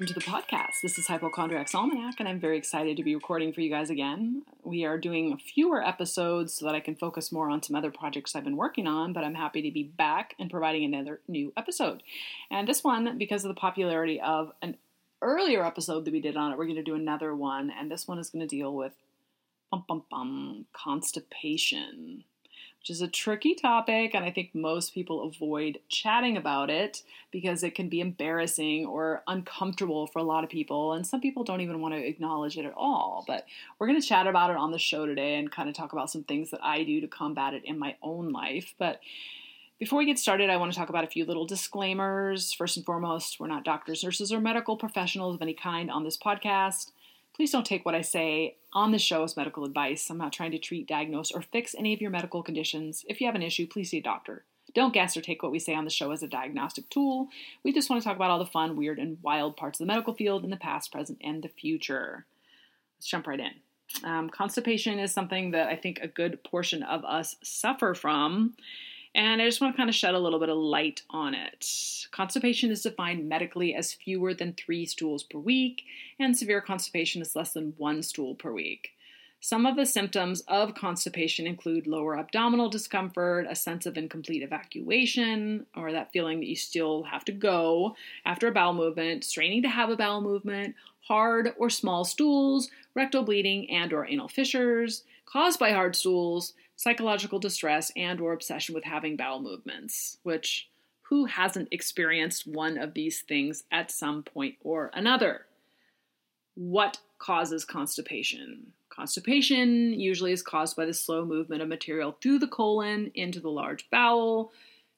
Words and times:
Welcome 0.00 0.14
to 0.14 0.26
the 0.26 0.32
podcast. 0.32 0.80
This 0.82 0.96
is 0.96 1.08
Hypochondriac's 1.08 1.74
Almanac, 1.74 2.20
and 2.20 2.26
I'm 2.26 2.40
very 2.40 2.56
excited 2.56 2.96
to 2.96 3.02
be 3.02 3.14
recording 3.14 3.52
for 3.52 3.60
you 3.60 3.68
guys 3.68 3.90
again. 3.90 4.44
We 4.62 4.86
are 4.86 4.96
doing 4.96 5.36
fewer 5.36 5.86
episodes 5.86 6.54
so 6.54 6.64
that 6.64 6.74
I 6.74 6.80
can 6.80 6.96
focus 6.96 7.30
more 7.30 7.50
on 7.50 7.62
some 7.62 7.76
other 7.76 7.90
projects 7.90 8.34
I've 8.34 8.44
been 8.44 8.56
working 8.56 8.86
on, 8.86 9.12
but 9.12 9.24
I'm 9.24 9.34
happy 9.34 9.60
to 9.60 9.70
be 9.70 9.82
back 9.82 10.34
and 10.38 10.50
providing 10.50 10.84
another 10.84 11.20
new 11.28 11.52
episode. 11.54 12.02
And 12.50 12.66
this 12.66 12.82
one, 12.82 13.18
because 13.18 13.44
of 13.44 13.50
the 13.50 13.60
popularity 13.60 14.18
of 14.22 14.52
an 14.62 14.78
earlier 15.20 15.66
episode 15.66 16.06
that 16.06 16.14
we 16.14 16.20
did 16.22 16.34
on 16.34 16.50
it, 16.50 16.56
we're 16.56 16.64
going 16.64 16.76
to 16.76 16.82
do 16.82 16.94
another 16.94 17.34
one, 17.34 17.70
and 17.70 17.90
this 17.90 18.08
one 18.08 18.18
is 18.18 18.30
going 18.30 18.40
to 18.40 18.56
deal 18.56 18.74
with 18.74 18.94
bum 19.70 19.84
bum 19.86 20.04
bum 20.10 20.64
constipation 20.72 22.24
which 22.80 22.90
is 22.90 23.02
a 23.02 23.08
tricky 23.08 23.54
topic, 23.54 24.14
and 24.14 24.24
I 24.24 24.30
think 24.30 24.54
most 24.54 24.94
people 24.94 25.22
avoid 25.22 25.80
chatting 25.88 26.38
about 26.38 26.70
it 26.70 27.02
because 27.30 27.62
it 27.62 27.74
can 27.74 27.90
be 27.90 28.00
embarrassing 28.00 28.86
or 28.86 29.22
uncomfortable 29.26 30.06
for 30.06 30.18
a 30.18 30.24
lot 30.24 30.44
of 30.44 30.50
people, 30.50 30.94
and 30.94 31.06
some 31.06 31.20
people 31.20 31.44
don't 31.44 31.60
even 31.60 31.82
want 31.82 31.94
to 31.94 32.06
acknowledge 32.06 32.56
it 32.56 32.64
at 32.64 32.72
all. 32.74 33.24
But 33.26 33.44
we're 33.78 33.86
going 33.86 34.00
to 34.00 34.06
chat 34.06 34.26
about 34.26 34.50
it 34.50 34.56
on 34.56 34.70
the 34.70 34.78
show 34.78 35.04
today 35.04 35.36
and 35.36 35.52
kind 35.52 35.68
of 35.68 35.74
talk 35.74 35.92
about 35.92 36.10
some 36.10 36.24
things 36.24 36.50
that 36.52 36.64
I 36.64 36.82
do 36.84 37.02
to 37.02 37.06
combat 37.06 37.52
it 37.52 37.66
in 37.66 37.78
my 37.78 37.96
own 38.02 38.32
life. 38.32 38.74
But 38.78 39.00
before 39.78 39.98
we 39.98 40.06
get 40.06 40.18
started, 40.18 40.48
I 40.48 40.56
want 40.56 40.72
to 40.72 40.78
talk 40.78 40.88
about 40.88 41.04
a 41.04 41.08
few 41.08 41.26
little 41.26 41.46
disclaimers. 41.46 42.54
First 42.54 42.78
and 42.78 42.86
foremost, 42.86 43.38
we're 43.38 43.46
not 43.46 43.64
doctors, 43.64 44.02
nurses, 44.02 44.32
or 44.32 44.40
medical 44.40 44.78
professionals 44.78 45.34
of 45.34 45.42
any 45.42 45.54
kind 45.54 45.90
on 45.90 46.04
this 46.04 46.16
podcast. 46.16 46.92
Please 47.40 47.52
don't 47.52 47.64
take 47.64 47.86
what 47.86 47.94
I 47.94 48.02
say 48.02 48.58
on 48.74 48.92
the 48.92 48.98
show 48.98 49.24
as 49.24 49.34
medical 49.34 49.64
advice. 49.64 50.10
I'm 50.10 50.18
not 50.18 50.30
trying 50.30 50.50
to 50.50 50.58
treat, 50.58 50.86
diagnose, 50.86 51.30
or 51.30 51.40
fix 51.40 51.74
any 51.74 51.94
of 51.94 52.02
your 52.02 52.10
medical 52.10 52.42
conditions. 52.42 53.02
If 53.08 53.18
you 53.18 53.26
have 53.28 53.34
an 53.34 53.42
issue, 53.42 53.66
please 53.66 53.88
see 53.88 53.96
a 53.96 54.02
doctor. 54.02 54.44
Don't 54.74 54.92
guess 54.92 55.16
or 55.16 55.22
take 55.22 55.42
what 55.42 55.50
we 55.50 55.58
say 55.58 55.74
on 55.74 55.84
the 55.84 55.90
show 55.90 56.10
as 56.10 56.22
a 56.22 56.28
diagnostic 56.28 56.90
tool. 56.90 57.28
We 57.64 57.72
just 57.72 57.88
want 57.88 58.02
to 58.02 58.06
talk 58.06 58.16
about 58.16 58.30
all 58.30 58.38
the 58.38 58.44
fun, 58.44 58.76
weird, 58.76 58.98
and 58.98 59.16
wild 59.22 59.56
parts 59.56 59.80
of 59.80 59.86
the 59.86 59.90
medical 59.90 60.12
field 60.12 60.44
in 60.44 60.50
the 60.50 60.58
past, 60.58 60.92
present, 60.92 61.16
and 61.24 61.42
the 61.42 61.48
future. 61.48 62.26
Let's 62.98 63.08
jump 63.08 63.26
right 63.26 63.40
in. 63.40 63.52
Um, 64.04 64.28
constipation 64.28 64.98
is 64.98 65.10
something 65.10 65.52
that 65.52 65.68
I 65.68 65.76
think 65.76 65.98
a 66.02 66.08
good 66.08 66.44
portion 66.44 66.82
of 66.82 67.06
us 67.06 67.36
suffer 67.42 67.94
from. 67.94 68.52
And 69.14 69.42
I 69.42 69.46
just 69.46 69.60
want 69.60 69.74
to 69.74 69.76
kind 69.76 69.88
of 69.88 69.94
shed 69.94 70.14
a 70.14 70.20
little 70.20 70.38
bit 70.38 70.48
of 70.48 70.56
light 70.56 71.02
on 71.10 71.34
it. 71.34 71.66
Constipation 72.12 72.70
is 72.70 72.82
defined 72.82 73.28
medically 73.28 73.74
as 73.74 73.92
fewer 73.92 74.34
than 74.34 74.52
three 74.52 74.86
stools 74.86 75.24
per 75.24 75.38
week, 75.38 75.82
and 76.18 76.36
severe 76.36 76.60
constipation 76.60 77.20
is 77.20 77.34
less 77.34 77.52
than 77.52 77.74
one 77.76 78.02
stool 78.02 78.36
per 78.36 78.52
week. 78.52 78.90
Some 79.42 79.64
of 79.64 79.74
the 79.74 79.86
symptoms 79.86 80.42
of 80.42 80.74
constipation 80.74 81.46
include 81.46 81.86
lower 81.86 82.18
abdominal 82.18 82.68
discomfort, 82.68 83.46
a 83.48 83.56
sense 83.56 83.86
of 83.86 83.96
incomplete 83.96 84.42
evacuation, 84.42 85.64
or 85.74 85.92
that 85.92 86.12
feeling 86.12 86.40
that 86.40 86.46
you 86.46 86.56
still 86.56 87.04
have 87.04 87.24
to 87.24 87.32
go 87.32 87.96
after 88.26 88.48
a 88.48 88.52
bowel 88.52 88.74
movement, 88.74 89.24
straining 89.24 89.62
to 89.62 89.68
have 89.68 89.88
a 89.88 89.96
bowel 89.96 90.20
movement, 90.20 90.74
hard 91.00 91.54
or 91.56 91.70
small 91.70 92.04
stools, 92.04 92.70
rectal 92.94 93.22
bleeding 93.22 93.70
and 93.70 93.94
or 93.94 94.06
anal 94.06 94.28
fissures 94.28 95.04
caused 95.24 95.58
by 95.58 95.72
hard 95.72 95.96
stools, 95.96 96.52
psychological 96.80 97.38
distress 97.38 97.92
and 97.94 98.22
or 98.22 98.32
obsession 98.32 98.74
with 98.74 98.84
having 98.84 99.14
bowel 99.14 99.38
movements, 99.38 100.16
which 100.22 100.70
who 101.02 101.26
hasn't 101.26 101.68
experienced 101.72 102.46
one 102.46 102.78
of 102.78 102.94
these 102.94 103.20
things 103.20 103.64
at 103.70 103.90
some 103.90 104.22
point 104.22 104.54
or 104.62 104.90
another? 104.94 105.44
What 106.54 106.96
causes 107.18 107.66
constipation? 107.66 108.72
Constipation 108.88 109.92
usually 110.00 110.32
is 110.32 110.40
caused 110.40 110.74
by 110.74 110.86
the 110.86 110.94
slow 110.94 111.26
movement 111.26 111.60
of 111.60 111.68
material 111.68 112.16
through 112.22 112.38
the 112.38 112.48
colon 112.48 113.10
into 113.14 113.40
the 113.40 113.50
large 113.50 113.90
bowel. 113.90 114.50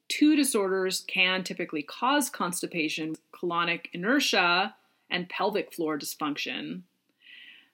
Two 0.07 0.37
disorders 0.37 1.05
can 1.09 1.43
typically 1.43 1.83
cause 1.83 2.31
constipation 2.31 3.17
colonic 3.35 3.87
inertia 3.93 4.77
and 5.11 5.29
pelvic 5.29 5.75
floor 5.75 5.99
dysfunction. 5.99 6.83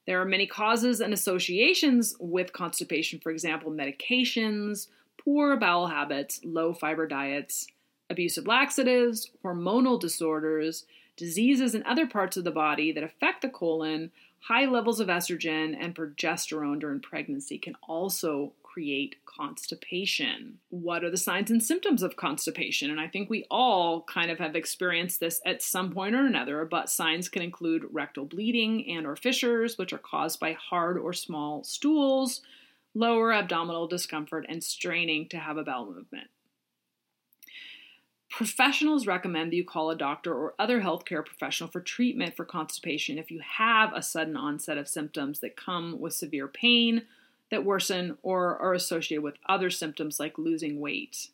There 0.09 0.23
are 0.23 0.25
many 0.25 0.47
causes 0.47 1.03
and 1.03 1.13
associations 1.13 2.17
with 2.19 2.55
constipation, 2.55 3.21
for 3.21 3.31
example, 3.31 3.71
medications, 3.71 4.89
poor 5.23 5.55
bowel 5.59 5.89
habits, 5.89 6.41
low 6.43 6.73
fiber 6.73 7.07
diets, 7.07 7.67
abusive 8.09 8.47
laxatives, 8.47 9.31
hormonal 9.45 10.01
disorders, 10.01 10.87
diseases 11.19 11.75
in 11.75 11.83
other 11.83 12.07
parts 12.07 12.39
of 12.39 12.45
the 12.45 12.51
body 12.51 12.91
that 12.91 13.05
affect 13.05 13.43
the 13.43 13.51
colon, 13.51 14.11
high 14.41 14.65
levels 14.65 14.99
of 14.99 15.09
estrogen 15.09 15.77
and 15.79 15.95
progesterone 15.95 16.81
during 16.81 17.01
pregnancy 17.01 17.59
can 17.59 17.77
also 17.87 18.55
create 18.73 19.17
constipation. 19.25 20.59
What 20.69 21.03
are 21.03 21.11
the 21.11 21.17
signs 21.17 21.51
and 21.51 21.63
symptoms 21.63 22.03
of 22.03 22.17
constipation? 22.17 22.91
And 22.91 23.01
I 23.01 23.09
think 23.09 23.31
we 23.31 23.47
all 23.51 24.03
kind 24.03 24.31
of 24.31 24.39
have 24.39 24.55
experienced 24.55 25.21
this 25.21 25.41
at 25.47 25.63
some 25.63 25.93
point 25.93 26.15
or 26.15 26.27
another, 26.27 26.65
but 26.65 26.91
signs 26.91 27.29
can 27.29 27.43
include 27.43 27.87
rectal 27.91 28.25
bleeding 28.25 28.89
and 28.89 29.07
or 29.07 29.17
fissures, 29.17 29.79
which 29.79 29.93
are 29.93 29.99
caused 29.99 30.39
by 30.39 30.53
hard 30.53 30.99
or 30.99 31.13
small 31.13 31.65
stools, 31.65 32.43
lower 32.95 33.33
abdominal 33.33 33.87
discomfort, 33.87 34.45
and 34.49 34.63
straining 34.63 35.29
to 35.29 35.39
have 35.39 35.57
a 35.57 35.65
bowel 35.65 35.87
movement. 35.87 36.29
Professionals 38.31 39.07
recommend 39.07 39.51
that 39.51 39.57
you 39.57 39.65
call 39.65 39.91
a 39.91 39.97
doctor 39.97 40.35
or 40.35 40.55
other 40.59 40.83
healthcare 40.83 41.25
professional 41.25 41.71
for 41.71 41.81
treatment 41.81 42.37
for 42.37 42.45
constipation 42.45 43.19
if 43.19 43.31
you 43.31 43.41
have 43.41 43.93
a 43.95 44.03
sudden 44.03 44.37
onset 44.37 44.77
of 44.77 44.87
symptoms 44.87 45.41
that 45.41 45.57
come 45.57 45.99
with 45.99 46.13
severe 46.13 46.47
pain, 46.47 47.07
that 47.51 47.65
worsen 47.65 48.19
or 48.23 48.59
are 48.59 48.75
associated 48.75 49.23
with 49.23 49.37
other 49.49 49.71
symptoms 49.71 50.21
like 50.21 50.39
losing 50.39 50.81
weight. 50.81 51.29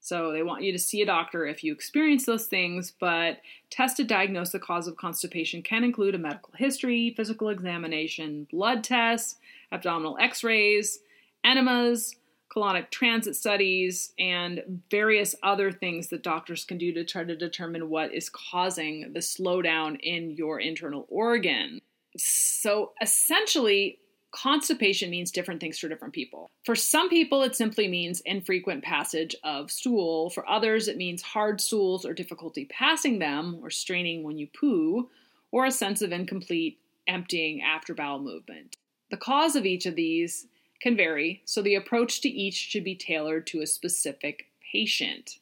So 0.00 0.30
they 0.30 0.44
want 0.44 0.62
you 0.62 0.70
to 0.70 0.78
see 0.78 1.02
a 1.02 1.06
doctor 1.06 1.46
if 1.46 1.64
you 1.64 1.72
experience 1.72 2.26
those 2.26 2.46
things, 2.46 2.92
but 3.00 3.38
test 3.70 3.96
to 3.96 4.04
diagnose 4.04 4.50
the 4.50 4.60
cause 4.60 4.86
of 4.86 4.96
constipation 4.96 5.62
can 5.62 5.82
include 5.82 6.14
a 6.14 6.18
medical 6.18 6.52
history, 6.56 7.12
physical 7.16 7.48
examination, 7.48 8.46
blood 8.50 8.84
tests, 8.84 9.36
abdominal 9.72 10.16
x 10.20 10.44
rays, 10.44 11.00
enemas, 11.42 12.14
colonic 12.54 12.90
transit 12.90 13.34
studies, 13.34 14.12
and 14.18 14.82
various 14.90 15.34
other 15.42 15.72
things 15.72 16.08
that 16.08 16.22
doctors 16.22 16.64
can 16.64 16.78
do 16.78 16.92
to 16.92 17.04
try 17.04 17.24
to 17.24 17.36
determine 17.36 17.90
what 17.90 18.14
is 18.14 18.30
causing 18.30 19.12
the 19.12 19.18
slowdown 19.18 19.98
in 20.00 20.30
your 20.30 20.60
internal 20.60 21.06
organ. 21.08 21.80
So 22.16 22.92
essentially, 23.02 23.98
constipation 24.32 25.10
means 25.10 25.30
different 25.30 25.60
things 25.60 25.78
for 25.78 25.88
different 25.88 26.14
people. 26.14 26.50
For 26.64 26.74
some 26.74 27.08
people, 27.08 27.42
it 27.42 27.56
simply 27.56 27.88
means 27.88 28.20
infrequent 28.20 28.84
passage 28.84 29.34
of 29.44 29.70
stool. 29.70 30.30
For 30.30 30.48
others, 30.48 30.88
it 30.88 30.96
means 30.96 31.22
hard 31.22 31.60
stools 31.60 32.04
or 32.04 32.12
difficulty 32.12 32.66
passing 32.66 33.18
them, 33.18 33.58
or 33.62 33.70
straining 33.70 34.22
when 34.22 34.38
you 34.38 34.48
poo, 34.48 35.08
or 35.50 35.64
a 35.64 35.70
sense 35.70 36.02
of 36.02 36.12
incomplete 36.12 36.78
emptying 37.06 37.62
after 37.62 37.94
bowel 37.94 38.18
movement. 38.18 38.76
The 39.10 39.16
cause 39.16 39.56
of 39.56 39.64
each 39.64 39.86
of 39.86 39.94
these 39.94 40.46
can 40.80 40.96
vary, 40.96 41.42
so 41.44 41.62
the 41.62 41.76
approach 41.76 42.20
to 42.20 42.28
each 42.28 42.54
should 42.54 42.84
be 42.84 42.94
tailored 42.94 43.46
to 43.48 43.62
a 43.62 43.66
specific 43.66 44.46
patient. 44.72 45.38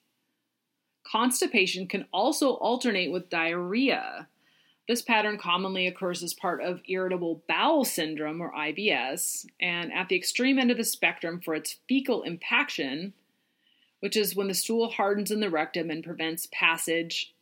Constipation 1.05 1.87
can 1.87 2.07
also 2.13 2.53
alternate 2.55 3.11
with 3.11 3.31
diarrhea. 3.31 4.29
This 4.87 5.01
pattern 5.01 5.39
commonly 5.39 5.87
occurs 5.87 6.23
as 6.23 6.35
part 6.35 6.63
of 6.63 6.83
irritable 6.87 7.43
bowel 7.49 7.85
syndrome 7.85 8.43
or 8.43 8.53
IBS, 8.53 9.47
and 9.59 9.91
at 9.93 10.09
the 10.09 10.17
extreme 10.17 10.59
end 10.59 10.71
of 10.71 10.77
the 10.77 10.85
spectrum 10.85 11.41
for 11.41 11.55
its 11.55 11.79
fecal 11.89 12.23
impaction, 12.23 13.15
which 14.01 14.15
is 14.15 14.37
when 14.37 14.49
the 14.49 14.55
stool 14.55 14.91
hardens 14.91 15.31
in 15.31 15.41
the 15.41 15.49
rectum 15.49 15.91
and 15.91 16.05
prevents 16.05 16.49
passage, 16.53 17.35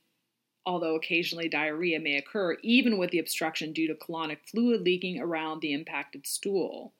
although 0.64 0.94
occasionally 0.94 1.48
diarrhea 1.48 1.98
may 1.98 2.16
occur 2.16 2.56
even 2.62 2.96
with 2.96 3.10
the 3.10 3.18
obstruction 3.18 3.72
due 3.72 3.88
to 3.88 3.94
colonic 3.94 4.38
fluid 4.48 4.82
leaking 4.82 5.18
around 5.18 5.60
the 5.60 5.72
impacted 5.72 6.24
stool. 6.28 6.92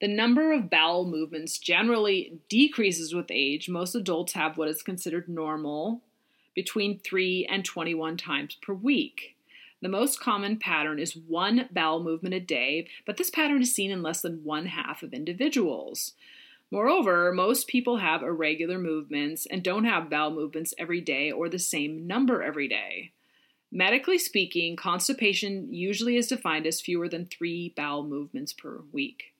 The 0.00 0.06
number 0.06 0.52
of 0.52 0.70
bowel 0.70 1.06
movements 1.06 1.58
generally 1.58 2.38
decreases 2.48 3.12
with 3.12 3.26
age. 3.30 3.68
Most 3.68 3.96
adults 3.96 4.34
have 4.34 4.56
what 4.56 4.68
is 4.68 4.82
considered 4.82 5.28
normal, 5.28 6.02
between 6.54 7.00
3 7.00 7.46
and 7.50 7.64
21 7.64 8.16
times 8.16 8.56
per 8.62 8.72
week. 8.72 9.33
The 9.84 9.90
most 9.90 10.18
common 10.18 10.56
pattern 10.56 10.98
is 10.98 11.14
one 11.14 11.68
bowel 11.70 12.02
movement 12.02 12.34
a 12.34 12.40
day, 12.40 12.88
but 13.04 13.18
this 13.18 13.28
pattern 13.28 13.60
is 13.60 13.74
seen 13.74 13.90
in 13.90 14.02
less 14.02 14.22
than 14.22 14.42
one 14.42 14.64
half 14.64 15.02
of 15.02 15.12
individuals. 15.12 16.14
Moreover, 16.70 17.34
most 17.34 17.68
people 17.68 17.98
have 17.98 18.22
irregular 18.22 18.78
movements 18.78 19.44
and 19.44 19.62
don't 19.62 19.84
have 19.84 20.08
bowel 20.08 20.30
movements 20.30 20.72
every 20.78 21.02
day 21.02 21.30
or 21.30 21.50
the 21.50 21.58
same 21.58 22.06
number 22.06 22.42
every 22.42 22.66
day. 22.66 23.12
Medically 23.70 24.16
speaking, 24.16 24.74
constipation 24.74 25.70
usually 25.70 26.16
is 26.16 26.28
defined 26.28 26.66
as 26.66 26.80
fewer 26.80 27.06
than 27.06 27.26
three 27.26 27.74
bowel 27.76 28.04
movements 28.04 28.54
per 28.54 28.80
week. 28.90 29.34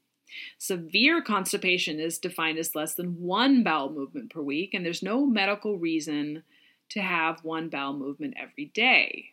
Severe 0.59 1.23
constipation 1.23 1.99
is 1.99 2.19
defined 2.19 2.59
as 2.59 2.75
less 2.75 2.95
than 2.95 3.23
one 3.23 3.63
bowel 3.63 3.91
movement 3.91 4.31
per 4.31 4.43
week, 4.43 4.75
and 4.75 4.85
there's 4.85 5.03
no 5.03 5.25
medical 5.25 5.79
reason 5.79 6.43
to 6.91 7.01
have 7.01 7.43
one 7.45 7.71
bowel 7.71 7.95
movement 7.95 8.35
every 8.39 8.67
day. 8.67 9.31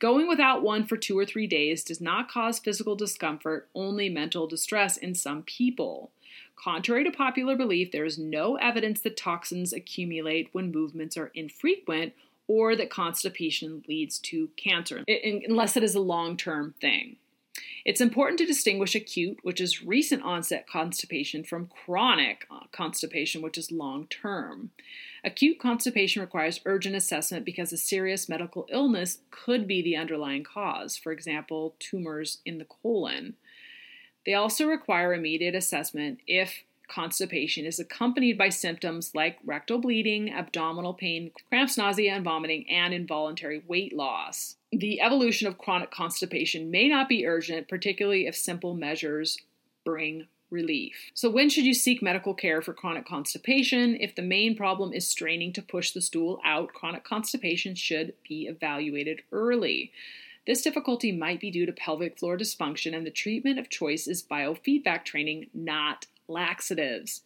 Going 0.00 0.28
without 0.28 0.62
one 0.62 0.86
for 0.86 0.96
two 0.96 1.16
or 1.16 1.26
three 1.26 1.46
days 1.46 1.84
does 1.84 2.00
not 2.00 2.30
cause 2.30 2.58
physical 2.58 2.96
discomfort, 2.96 3.68
only 3.74 4.08
mental 4.08 4.46
distress 4.46 4.96
in 4.96 5.14
some 5.14 5.42
people. 5.42 6.10
Contrary 6.56 7.04
to 7.04 7.10
popular 7.10 7.54
belief, 7.54 7.92
there 7.92 8.06
is 8.06 8.18
no 8.18 8.56
evidence 8.56 9.02
that 9.02 9.16
toxins 9.16 9.74
accumulate 9.74 10.48
when 10.52 10.72
movements 10.72 11.18
are 11.18 11.30
infrequent 11.34 12.14
or 12.48 12.74
that 12.74 12.88
constipation 12.88 13.84
leads 13.88 14.18
to 14.18 14.48
cancer, 14.56 15.04
unless 15.06 15.76
it 15.76 15.84
is 15.84 15.94
a 15.94 16.00
long 16.00 16.36
term 16.36 16.74
thing. 16.80 17.16
It's 17.84 18.00
important 18.00 18.38
to 18.38 18.46
distinguish 18.46 18.94
acute, 18.94 19.38
which 19.42 19.60
is 19.60 19.82
recent 19.82 20.22
onset 20.22 20.66
constipation, 20.68 21.44
from 21.44 21.68
chronic 21.68 22.46
uh, 22.50 22.60
constipation, 22.72 23.42
which 23.42 23.58
is 23.58 23.72
long 23.72 24.06
term. 24.08 24.70
Acute 25.24 25.58
constipation 25.58 26.20
requires 26.20 26.60
urgent 26.64 26.94
assessment 26.94 27.44
because 27.44 27.72
a 27.72 27.76
serious 27.76 28.28
medical 28.28 28.66
illness 28.70 29.18
could 29.30 29.66
be 29.66 29.82
the 29.82 29.96
underlying 29.96 30.44
cause, 30.44 30.96
for 30.96 31.12
example, 31.12 31.74
tumors 31.78 32.38
in 32.44 32.58
the 32.58 32.64
colon. 32.64 33.34
They 34.26 34.34
also 34.34 34.66
require 34.66 35.14
immediate 35.14 35.54
assessment 35.54 36.20
if 36.26 36.64
constipation 36.90 37.64
is 37.64 37.78
accompanied 37.78 38.36
by 38.36 38.48
symptoms 38.48 39.14
like 39.14 39.38
rectal 39.44 39.78
bleeding, 39.78 40.30
abdominal 40.30 40.92
pain, 40.92 41.30
cramps, 41.48 41.78
nausea, 41.78 42.12
and 42.12 42.24
vomiting, 42.24 42.68
and 42.68 42.92
involuntary 42.92 43.62
weight 43.66 43.94
loss. 43.94 44.56
The 44.72 45.00
evolution 45.00 45.46
of 45.48 45.58
chronic 45.58 45.90
constipation 45.90 46.70
may 46.70 46.88
not 46.88 47.08
be 47.08 47.26
urgent, 47.26 47.68
particularly 47.68 48.26
if 48.26 48.36
simple 48.36 48.74
measures 48.74 49.38
bring 49.84 50.26
relief. 50.50 51.10
So, 51.14 51.30
when 51.30 51.48
should 51.48 51.64
you 51.64 51.74
seek 51.74 52.02
medical 52.02 52.34
care 52.34 52.60
for 52.60 52.74
chronic 52.74 53.06
constipation? 53.06 53.96
If 54.00 54.14
the 54.14 54.22
main 54.22 54.56
problem 54.56 54.92
is 54.92 55.06
straining 55.06 55.52
to 55.54 55.62
push 55.62 55.92
the 55.92 56.00
stool 56.00 56.40
out, 56.44 56.72
chronic 56.72 57.04
constipation 57.04 57.74
should 57.74 58.14
be 58.28 58.46
evaluated 58.46 59.22
early. 59.32 59.92
This 60.46 60.62
difficulty 60.62 61.12
might 61.12 61.40
be 61.40 61.50
due 61.50 61.66
to 61.66 61.72
pelvic 61.72 62.18
floor 62.18 62.36
dysfunction, 62.36 62.96
and 62.96 63.06
the 63.06 63.10
treatment 63.10 63.58
of 63.58 63.68
choice 63.68 64.06
is 64.06 64.22
biofeedback 64.22 65.04
training, 65.04 65.46
not 65.52 66.06
laxatives. 66.30 67.22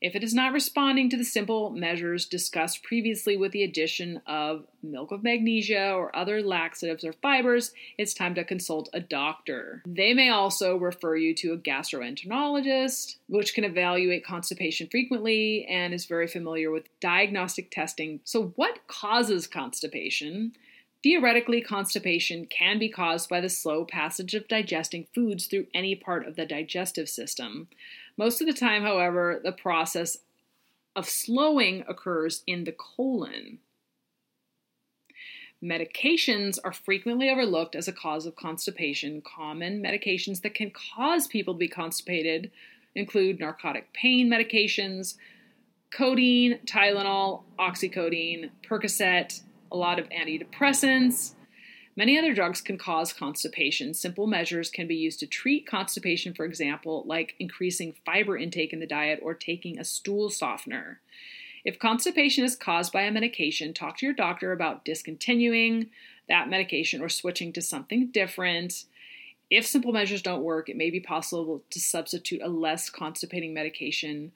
If 0.00 0.14
it 0.14 0.22
is 0.22 0.34
not 0.34 0.52
responding 0.52 1.08
to 1.10 1.16
the 1.16 1.24
simple 1.24 1.70
measures 1.70 2.26
discussed 2.26 2.82
previously 2.82 3.36
with 3.36 3.52
the 3.52 3.62
addition 3.62 4.20
of 4.26 4.66
milk 4.82 5.10
of 5.10 5.22
magnesia 5.22 5.92
or 5.92 6.14
other 6.14 6.42
laxatives 6.42 7.02
or 7.02 7.14
fibers, 7.14 7.72
it's 7.96 8.12
time 8.12 8.34
to 8.34 8.44
consult 8.44 8.90
a 8.92 9.00
doctor. 9.00 9.82
They 9.86 10.12
may 10.12 10.28
also 10.28 10.76
refer 10.76 11.16
you 11.16 11.34
to 11.36 11.54
a 11.54 11.58
gastroenterologist, 11.58 13.16
which 13.28 13.54
can 13.54 13.64
evaluate 13.64 14.24
constipation 14.24 14.88
frequently 14.90 15.64
and 15.64 15.94
is 15.94 16.04
very 16.04 16.28
familiar 16.28 16.70
with 16.70 16.88
diagnostic 17.00 17.70
testing. 17.70 18.20
So, 18.24 18.52
what 18.56 18.86
causes 18.88 19.46
constipation? 19.46 20.52
Theoretically, 21.02 21.60
constipation 21.60 22.46
can 22.46 22.78
be 22.78 22.88
caused 22.88 23.28
by 23.28 23.40
the 23.40 23.48
slow 23.48 23.84
passage 23.84 24.34
of 24.34 24.48
digesting 24.48 25.06
foods 25.14 25.46
through 25.46 25.68
any 25.72 25.94
part 25.94 26.26
of 26.26 26.36
the 26.36 26.44
digestive 26.44 27.08
system. 27.08 27.68
Most 28.16 28.40
of 28.40 28.46
the 28.46 28.52
time, 28.52 28.82
however, 28.82 29.40
the 29.42 29.52
process 29.52 30.18
of 30.94 31.08
slowing 31.08 31.84
occurs 31.86 32.42
in 32.46 32.64
the 32.64 32.72
colon. 32.72 33.58
Medications 35.62 36.58
are 36.64 36.72
frequently 36.72 37.28
overlooked 37.28 37.74
as 37.74 37.88
a 37.88 37.92
cause 37.92 38.26
of 38.26 38.36
constipation. 38.36 39.22
Common 39.22 39.82
medications 39.82 40.42
that 40.42 40.54
can 40.54 40.70
cause 40.70 41.26
people 41.26 41.54
to 41.54 41.58
be 41.58 41.68
constipated 41.68 42.50
include 42.94 43.40
narcotic 43.40 43.92
pain 43.92 44.30
medications, 44.30 45.16
codeine, 45.90 46.58
Tylenol, 46.66 47.42
oxycodone, 47.58 48.50
Percocet, 48.66 49.42
a 49.72 49.76
lot 49.76 49.98
of 49.98 50.08
antidepressants, 50.10 51.32
Many 51.96 52.18
other 52.18 52.34
drugs 52.34 52.60
can 52.60 52.76
cause 52.76 53.14
constipation. 53.14 53.94
Simple 53.94 54.26
measures 54.26 54.68
can 54.68 54.86
be 54.86 54.96
used 54.96 55.18
to 55.20 55.26
treat 55.26 55.66
constipation, 55.66 56.34
for 56.34 56.44
example, 56.44 57.02
like 57.06 57.34
increasing 57.38 57.94
fiber 58.04 58.36
intake 58.36 58.74
in 58.74 58.80
the 58.80 58.86
diet 58.86 59.18
or 59.22 59.32
taking 59.32 59.78
a 59.78 59.84
stool 59.84 60.28
softener. 60.28 61.00
If 61.64 61.78
constipation 61.78 62.44
is 62.44 62.54
caused 62.54 62.92
by 62.92 63.02
a 63.02 63.10
medication, 63.10 63.72
talk 63.72 63.96
to 63.98 64.06
your 64.06 64.14
doctor 64.14 64.52
about 64.52 64.84
discontinuing 64.84 65.88
that 66.28 66.50
medication 66.50 67.00
or 67.00 67.08
switching 67.08 67.52
to 67.54 67.62
something 67.62 68.08
different. 68.08 68.84
If 69.50 69.66
simple 69.66 69.92
measures 69.92 70.22
don't 70.22 70.42
work, 70.42 70.68
it 70.68 70.76
may 70.76 70.90
be 70.90 71.00
possible 71.00 71.62
to 71.70 71.80
substitute 71.80 72.42
a 72.42 72.48
less 72.48 72.90
constipating 72.90 73.54
medication 73.54 74.32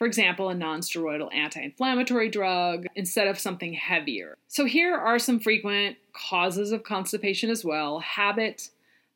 for 0.00 0.06
example, 0.06 0.48
a 0.48 0.54
nonsteroidal 0.54 1.30
anti 1.30 1.60
inflammatory 1.60 2.30
drug 2.30 2.86
instead 2.94 3.28
of 3.28 3.38
something 3.38 3.74
heavier. 3.74 4.38
So, 4.48 4.64
here 4.64 4.94
are 4.94 5.18
some 5.18 5.38
frequent 5.38 5.98
causes 6.14 6.72
of 6.72 6.84
constipation 6.84 7.50
as 7.50 7.66
well 7.66 7.98
habit. 7.98 8.70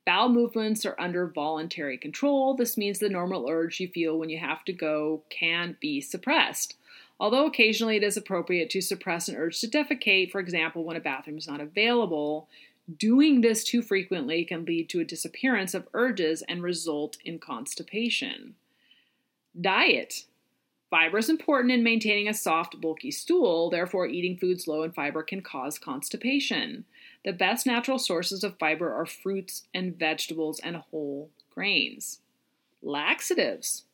Bowel 0.04 0.28
movements 0.28 0.84
are 0.84 0.94
under 0.98 1.26
voluntary 1.26 1.96
control. 1.96 2.54
This 2.54 2.76
means 2.76 2.98
the 2.98 3.08
normal 3.08 3.48
urge 3.48 3.80
you 3.80 3.88
feel 3.88 4.18
when 4.18 4.28
you 4.28 4.36
have 4.36 4.62
to 4.66 4.74
go 4.74 5.22
can 5.30 5.78
be 5.80 6.02
suppressed. 6.02 6.76
Although 7.18 7.46
occasionally 7.46 7.96
it 7.96 8.02
is 8.02 8.18
appropriate 8.18 8.68
to 8.68 8.82
suppress 8.82 9.26
an 9.28 9.36
urge 9.36 9.60
to 9.60 9.68
defecate, 9.68 10.32
for 10.32 10.38
example, 10.38 10.84
when 10.84 10.98
a 10.98 11.00
bathroom 11.00 11.38
is 11.38 11.48
not 11.48 11.62
available, 11.62 12.46
doing 12.98 13.40
this 13.40 13.64
too 13.64 13.80
frequently 13.80 14.44
can 14.44 14.66
lead 14.66 14.90
to 14.90 15.00
a 15.00 15.04
disappearance 15.04 15.72
of 15.72 15.88
urges 15.94 16.42
and 16.46 16.62
result 16.62 17.16
in 17.24 17.38
constipation. 17.38 18.56
Diet. 19.58 20.24
Fiber 20.94 21.18
is 21.18 21.28
important 21.28 21.72
in 21.72 21.82
maintaining 21.82 22.28
a 22.28 22.32
soft, 22.32 22.80
bulky 22.80 23.10
stool, 23.10 23.68
therefore, 23.68 24.06
eating 24.06 24.36
foods 24.36 24.68
low 24.68 24.84
in 24.84 24.92
fiber 24.92 25.24
can 25.24 25.42
cause 25.42 25.76
constipation. 25.76 26.84
The 27.24 27.32
best 27.32 27.66
natural 27.66 27.98
sources 27.98 28.44
of 28.44 28.60
fiber 28.60 28.94
are 28.94 29.04
fruits 29.04 29.64
and 29.74 29.98
vegetables 29.98 30.60
and 30.60 30.76
whole 30.76 31.30
grains. 31.52 32.20
Laxatives. 32.80 33.86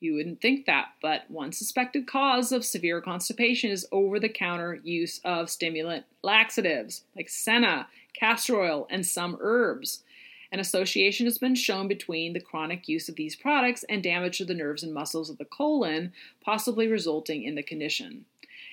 You 0.00 0.14
wouldn't 0.14 0.40
think 0.40 0.66
that, 0.66 0.94
but 1.00 1.30
one 1.30 1.52
suspected 1.52 2.08
cause 2.08 2.50
of 2.50 2.64
severe 2.64 3.00
constipation 3.00 3.70
is 3.70 3.86
over 3.92 4.18
the 4.18 4.28
counter 4.28 4.74
use 4.82 5.20
of 5.24 5.50
stimulant 5.50 6.04
laxatives 6.20 7.04
like 7.14 7.28
senna, 7.28 7.86
castor 8.12 8.60
oil, 8.60 8.88
and 8.90 9.06
some 9.06 9.38
herbs. 9.40 10.02
An 10.52 10.58
association 10.58 11.26
has 11.26 11.38
been 11.38 11.54
shown 11.54 11.86
between 11.86 12.32
the 12.32 12.40
chronic 12.40 12.88
use 12.88 13.08
of 13.08 13.14
these 13.14 13.36
products 13.36 13.84
and 13.88 14.02
damage 14.02 14.38
to 14.38 14.44
the 14.44 14.54
nerves 14.54 14.82
and 14.82 14.92
muscles 14.92 15.30
of 15.30 15.38
the 15.38 15.44
colon, 15.44 16.12
possibly 16.40 16.88
resulting 16.88 17.44
in 17.44 17.54
the 17.54 17.62
condition. 17.62 18.24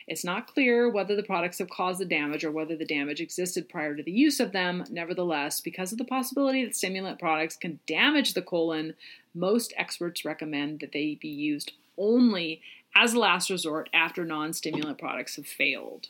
It's 0.07 0.23
not 0.23 0.47
clear 0.47 0.89
whether 0.89 1.15
the 1.15 1.23
products 1.23 1.59
have 1.59 1.69
caused 1.69 1.99
the 1.99 2.05
damage 2.05 2.45
or 2.45 2.51
whether 2.51 2.77
the 2.77 2.85
damage 2.85 3.19
existed 3.19 3.67
prior 3.67 3.95
to 3.95 4.01
the 4.01 4.11
use 4.11 4.39
of 4.39 4.53
them. 4.53 4.85
Nevertheless, 4.89 5.59
because 5.59 5.91
of 5.91 5.97
the 5.97 6.05
possibility 6.05 6.63
that 6.63 6.75
stimulant 6.75 7.19
products 7.19 7.57
can 7.57 7.79
damage 7.85 8.33
the 8.33 8.41
colon, 8.41 8.95
most 9.35 9.73
experts 9.75 10.23
recommend 10.23 10.79
that 10.79 10.93
they 10.93 11.15
be 11.15 11.27
used 11.27 11.73
only 11.97 12.61
as 12.95 13.13
a 13.13 13.19
last 13.19 13.49
resort 13.49 13.89
after 13.93 14.23
non 14.23 14.53
stimulant 14.53 14.97
products 14.97 15.35
have 15.35 15.45
failed. 15.45 16.07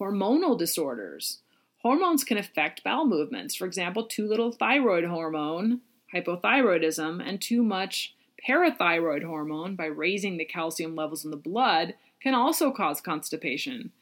Hormonal 0.00 0.56
disorders. 0.56 1.38
Hormones 1.82 2.24
can 2.24 2.38
affect 2.38 2.82
bowel 2.82 3.06
movements. 3.06 3.54
For 3.54 3.66
example, 3.66 4.04
too 4.04 4.26
little 4.26 4.52
thyroid 4.52 5.04
hormone, 5.04 5.80
hypothyroidism, 6.12 7.22
and 7.24 7.40
too 7.40 7.62
much 7.62 8.16
parathyroid 8.46 9.24
hormone 9.24 9.76
by 9.76 9.86
raising 9.86 10.36
the 10.36 10.44
calcium 10.44 10.94
levels 10.94 11.24
in 11.24 11.30
the 11.30 11.36
blood 11.36 11.94
can 12.20 12.34
also 12.34 12.72
cause 12.72 13.00
constipation. 13.00 13.92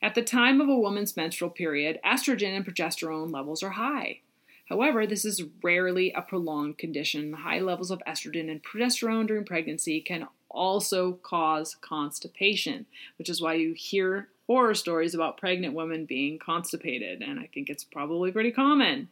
At 0.00 0.14
the 0.14 0.22
time 0.22 0.60
of 0.60 0.68
a 0.68 0.78
woman's 0.78 1.16
menstrual 1.16 1.50
period, 1.50 1.98
estrogen 2.04 2.56
and 2.56 2.64
progesterone 2.64 3.32
levels 3.32 3.62
are 3.64 3.70
high. 3.70 4.20
However, 4.68 5.06
this 5.06 5.24
is 5.24 5.44
rarely 5.62 6.12
a 6.12 6.22
prolonged 6.22 6.78
condition. 6.78 7.32
High 7.32 7.60
levels 7.60 7.90
of 7.90 8.02
estrogen 8.06 8.50
and 8.50 8.62
progesterone 8.62 9.26
during 9.26 9.44
pregnancy 9.44 10.00
can 10.00 10.28
also 10.50 11.12
cause 11.22 11.76
constipation, 11.80 12.86
which 13.18 13.28
is 13.28 13.40
why 13.40 13.54
you 13.54 13.74
hear 13.74 14.28
horror 14.46 14.74
stories 14.74 15.14
about 15.14 15.36
pregnant 15.36 15.74
women 15.74 16.06
being 16.06 16.38
constipated, 16.38 17.22
and 17.22 17.38
I 17.38 17.48
think 17.52 17.68
it's 17.68 17.84
probably 17.84 18.32
pretty 18.32 18.50
common. 18.50 19.08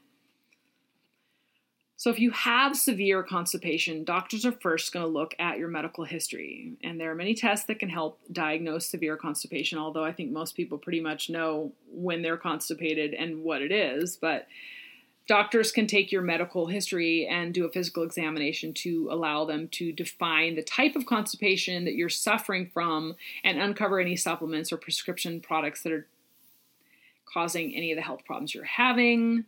So, 1.98 2.10
if 2.10 2.18
you 2.18 2.30
have 2.32 2.76
severe 2.76 3.22
constipation, 3.22 4.04
doctors 4.04 4.44
are 4.44 4.52
first 4.52 4.92
going 4.92 5.04
to 5.04 5.10
look 5.10 5.34
at 5.38 5.58
your 5.58 5.68
medical 5.68 6.04
history. 6.04 6.74
And 6.84 7.00
there 7.00 7.10
are 7.10 7.14
many 7.14 7.34
tests 7.34 7.64
that 7.66 7.78
can 7.78 7.88
help 7.88 8.20
diagnose 8.30 8.86
severe 8.86 9.16
constipation, 9.16 9.78
although 9.78 10.04
I 10.04 10.12
think 10.12 10.30
most 10.30 10.56
people 10.56 10.76
pretty 10.76 11.00
much 11.00 11.30
know 11.30 11.72
when 11.90 12.20
they're 12.20 12.36
constipated 12.36 13.14
and 13.14 13.42
what 13.42 13.62
it 13.62 13.72
is. 13.72 14.18
But 14.18 14.46
doctors 15.26 15.72
can 15.72 15.86
take 15.86 16.12
your 16.12 16.22
medical 16.22 16.66
history 16.66 17.26
and 17.26 17.52
do 17.52 17.64
a 17.64 17.70
physical 17.70 18.02
examination 18.02 18.72
to 18.72 19.08
allow 19.10 19.44
them 19.44 19.68
to 19.68 19.92
define 19.92 20.54
the 20.54 20.62
type 20.62 20.94
of 20.94 21.06
constipation 21.06 21.84
that 21.84 21.94
you're 21.94 22.08
suffering 22.08 22.70
from 22.72 23.16
and 23.42 23.58
uncover 23.58 23.98
any 23.98 24.16
supplements 24.16 24.72
or 24.72 24.76
prescription 24.76 25.40
products 25.40 25.82
that 25.82 25.92
are 25.92 26.06
causing 27.32 27.74
any 27.74 27.90
of 27.90 27.96
the 27.96 28.02
health 28.02 28.24
problems 28.24 28.54
you're 28.54 28.64
having. 28.64 29.44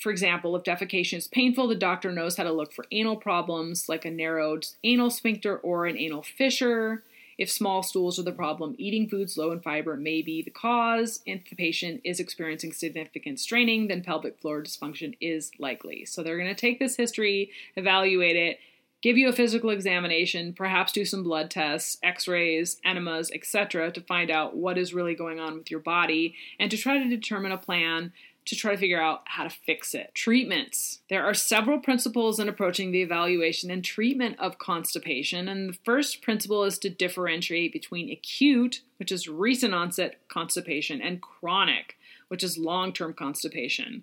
For 0.00 0.10
example, 0.10 0.56
if 0.56 0.64
defecation 0.64 1.18
is 1.18 1.28
painful, 1.28 1.68
the 1.68 1.76
doctor 1.76 2.10
knows 2.10 2.36
how 2.36 2.42
to 2.42 2.52
look 2.52 2.72
for 2.72 2.86
anal 2.90 3.16
problems 3.16 3.88
like 3.88 4.04
a 4.04 4.10
narrowed 4.10 4.66
anal 4.82 5.10
sphincter 5.10 5.58
or 5.58 5.86
an 5.86 5.96
anal 5.96 6.22
fissure. 6.22 7.04
If 7.42 7.50
small 7.50 7.82
stools 7.82 8.20
are 8.20 8.22
the 8.22 8.30
problem, 8.30 8.76
eating 8.78 9.08
foods 9.08 9.36
low 9.36 9.50
in 9.50 9.58
fiber 9.58 9.96
may 9.96 10.22
be 10.22 10.42
the 10.42 10.50
cause. 10.52 11.22
If 11.26 11.50
the 11.50 11.56
patient 11.56 12.00
is 12.04 12.20
experiencing 12.20 12.72
significant 12.72 13.40
straining, 13.40 13.88
then 13.88 14.04
pelvic 14.04 14.38
floor 14.38 14.62
dysfunction 14.62 15.16
is 15.20 15.50
likely. 15.58 16.04
So 16.04 16.22
they're 16.22 16.38
going 16.38 16.54
to 16.54 16.54
take 16.54 16.78
this 16.78 16.94
history, 16.94 17.50
evaluate 17.74 18.36
it, 18.36 18.60
give 19.02 19.18
you 19.18 19.28
a 19.28 19.32
physical 19.32 19.70
examination, 19.70 20.52
perhaps 20.52 20.92
do 20.92 21.04
some 21.04 21.24
blood 21.24 21.50
tests, 21.50 21.98
x 22.00 22.28
rays, 22.28 22.76
enemas, 22.84 23.28
etc., 23.32 23.90
to 23.90 24.00
find 24.02 24.30
out 24.30 24.54
what 24.56 24.78
is 24.78 24.94
really 24.94 25.16
going 25.16 25.40
on 25.40 25.58
with 25.58 25.68
your 25.68 25.80
body 25.80 26.36
and 26.60 26.70
to 26.70 26.76
try 26.76 26.96
to 26.96 27.08
determine 27.08 27.50
a 27.50 27.58
plan 27.58 28.12
to 28.44 28.56
try 28.56 28.72
to 28.72 28.78
figure 28.78 29.00
out 29.00 29.22
how 29.26 29.44
to 29.44 29.50
fix 29.50 29.94
it. 29.94 30.12
Treatments. 30.14 31.00
There 31.08 31.24
are 31.24 31.34
several 31.34 31.78
principles 31.78 32.40
in 32.40 32.48
approaching 32.48 32.90
the 32.90 33.02
evaluation 33.02 33.70
and 33.70 33.84
treatment 33.84 34.38
of 34.38 34.58
constipation, 34.58 35.48
and 35.48 35.70
the 35.70 35.78
first 35.84 36.22
principle 36.22 36.64
is 36.64 36.78
to 36.80 36.90
differentiate 36.90 37.72
between 37.72 38.10
acute, 38.10 38.82
which 38.98 39.12
is 39.12 39.28
recent 39.28 39.74
onset 39.74 40.16
constipation, 40.28 41.00
and 41.00 41.22
chronic, 41.22 41.96
which 42.28 42.42
is 42.42 42.58
long 42.58 42.92
term 42.92 43.14
constipation. 43.14 44.02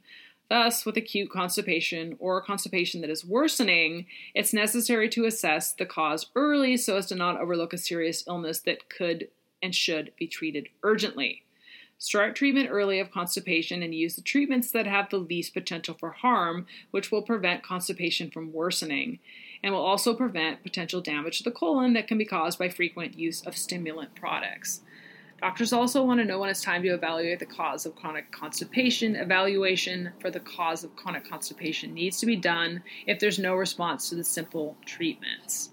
Thus, 0.49 0.83
with 0.83 0.97
acute 0.97 1.29
constipation 1.29 2.15
or 2.19 2.41
constipation 2.41 3.01
that 3.01 3.09
is 3.11 3.23
worsening, 3.23 4.07
it's 4.33 4.51
necessary 4.51 5.07
to 5.09 5.25
assess 5.25 5.73
the 5.73 5.85
cause 5.85 6.27
early 6.35 6.75
so 6.75 6.97
as 6.97 7.05
to 7.07 7.15
not 7.15 7.39
overlook 7.39 7.71
a 7.71 7.77
serious 7.77 8.23
illness 8.27 8.59
that 8.61 8.89
could 8.89 9.27
and 9.61 9.75
should 9.75 10.11
be 10.17 10.25
treated 10.25 10.69
urgently. 10.83 11.43
Start 12.01 12.33
treatment 12.33 12.69
early 12.71 13.01
of 13.01 13.11
constipation 13.11 13.83
and 13.83 13.93
use 13.93 14.15
the 14.15 14.21
treatments 14.21 14.71
that 14.71 14.87
have 14.87 15.09
the 15.09 15.17
least 15.17 15.53
potential 15.53 15.97
for 15.99 16.11
harm, 16.11 16.65
which 16.91 17.11
will 17.11 17.21
prevent 17.21 17.61
constipation 17.61 18.31
from 18.31 18.53
worsening 18.53 19.19
and 19.61 19.73
will 19.73 19.85
also 19.85 20.13
prevent 20.13 20.63
potential 20.63 21.01
damage 21.01 21.39
to 21.39 21.43
the 21.43 21.51
colon 21.51 21.91
that 21.91 22.07
can 22.07 22.17
be 22.17 22.23
caused 22.23 22.57
by 22.57 22.69
frequent 22.69 23.19
use 23.19 23.41
of 23.45 23.57
stimulant 23.57 24.15
products. 24.15 24.79
Doctors 25.41 25.73
also 25.73 26.01
want 26.01 26.21
to 26.21 26.25
know 26.25 26.39
when 26.39 26.49
it's 26.49 26.63
time 26.63 26.83
to 26.83 26.93
evaluate 26.93 27.39
the 27.39 27.45
cause 27.45 27.85
of 27.85 27.97
chronic 27.97 28.31
constipation. 28.31 29.17
Evaluation 29.17 30.13
for 30.21 30.31
the 30.31 30.39
cause 30.39 30.85
of 30.85 30.95
chronic 30.95 31.29
constipation 31.29 31.93
needs 31.93 32.17
to 32.21 32.25
be 32.25 32.37
done 32.37 32.81
if 33.07 33.19
there's 33.19 33.39
no 33.39 33.55
response 33.55 34.07
to 34.07 34.15
the 34.15 34.23
simple 34.23 34.77
treatments. 34.85 35.71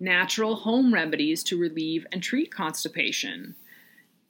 Natural 0.00 0.54
home 0.54 0.94
remedies 0.94 1.42
to 1.44 1.58
relieve 1.58 2.06
and 2.12 2.22
treat 2.22 2.50
constipation 2.50 3.56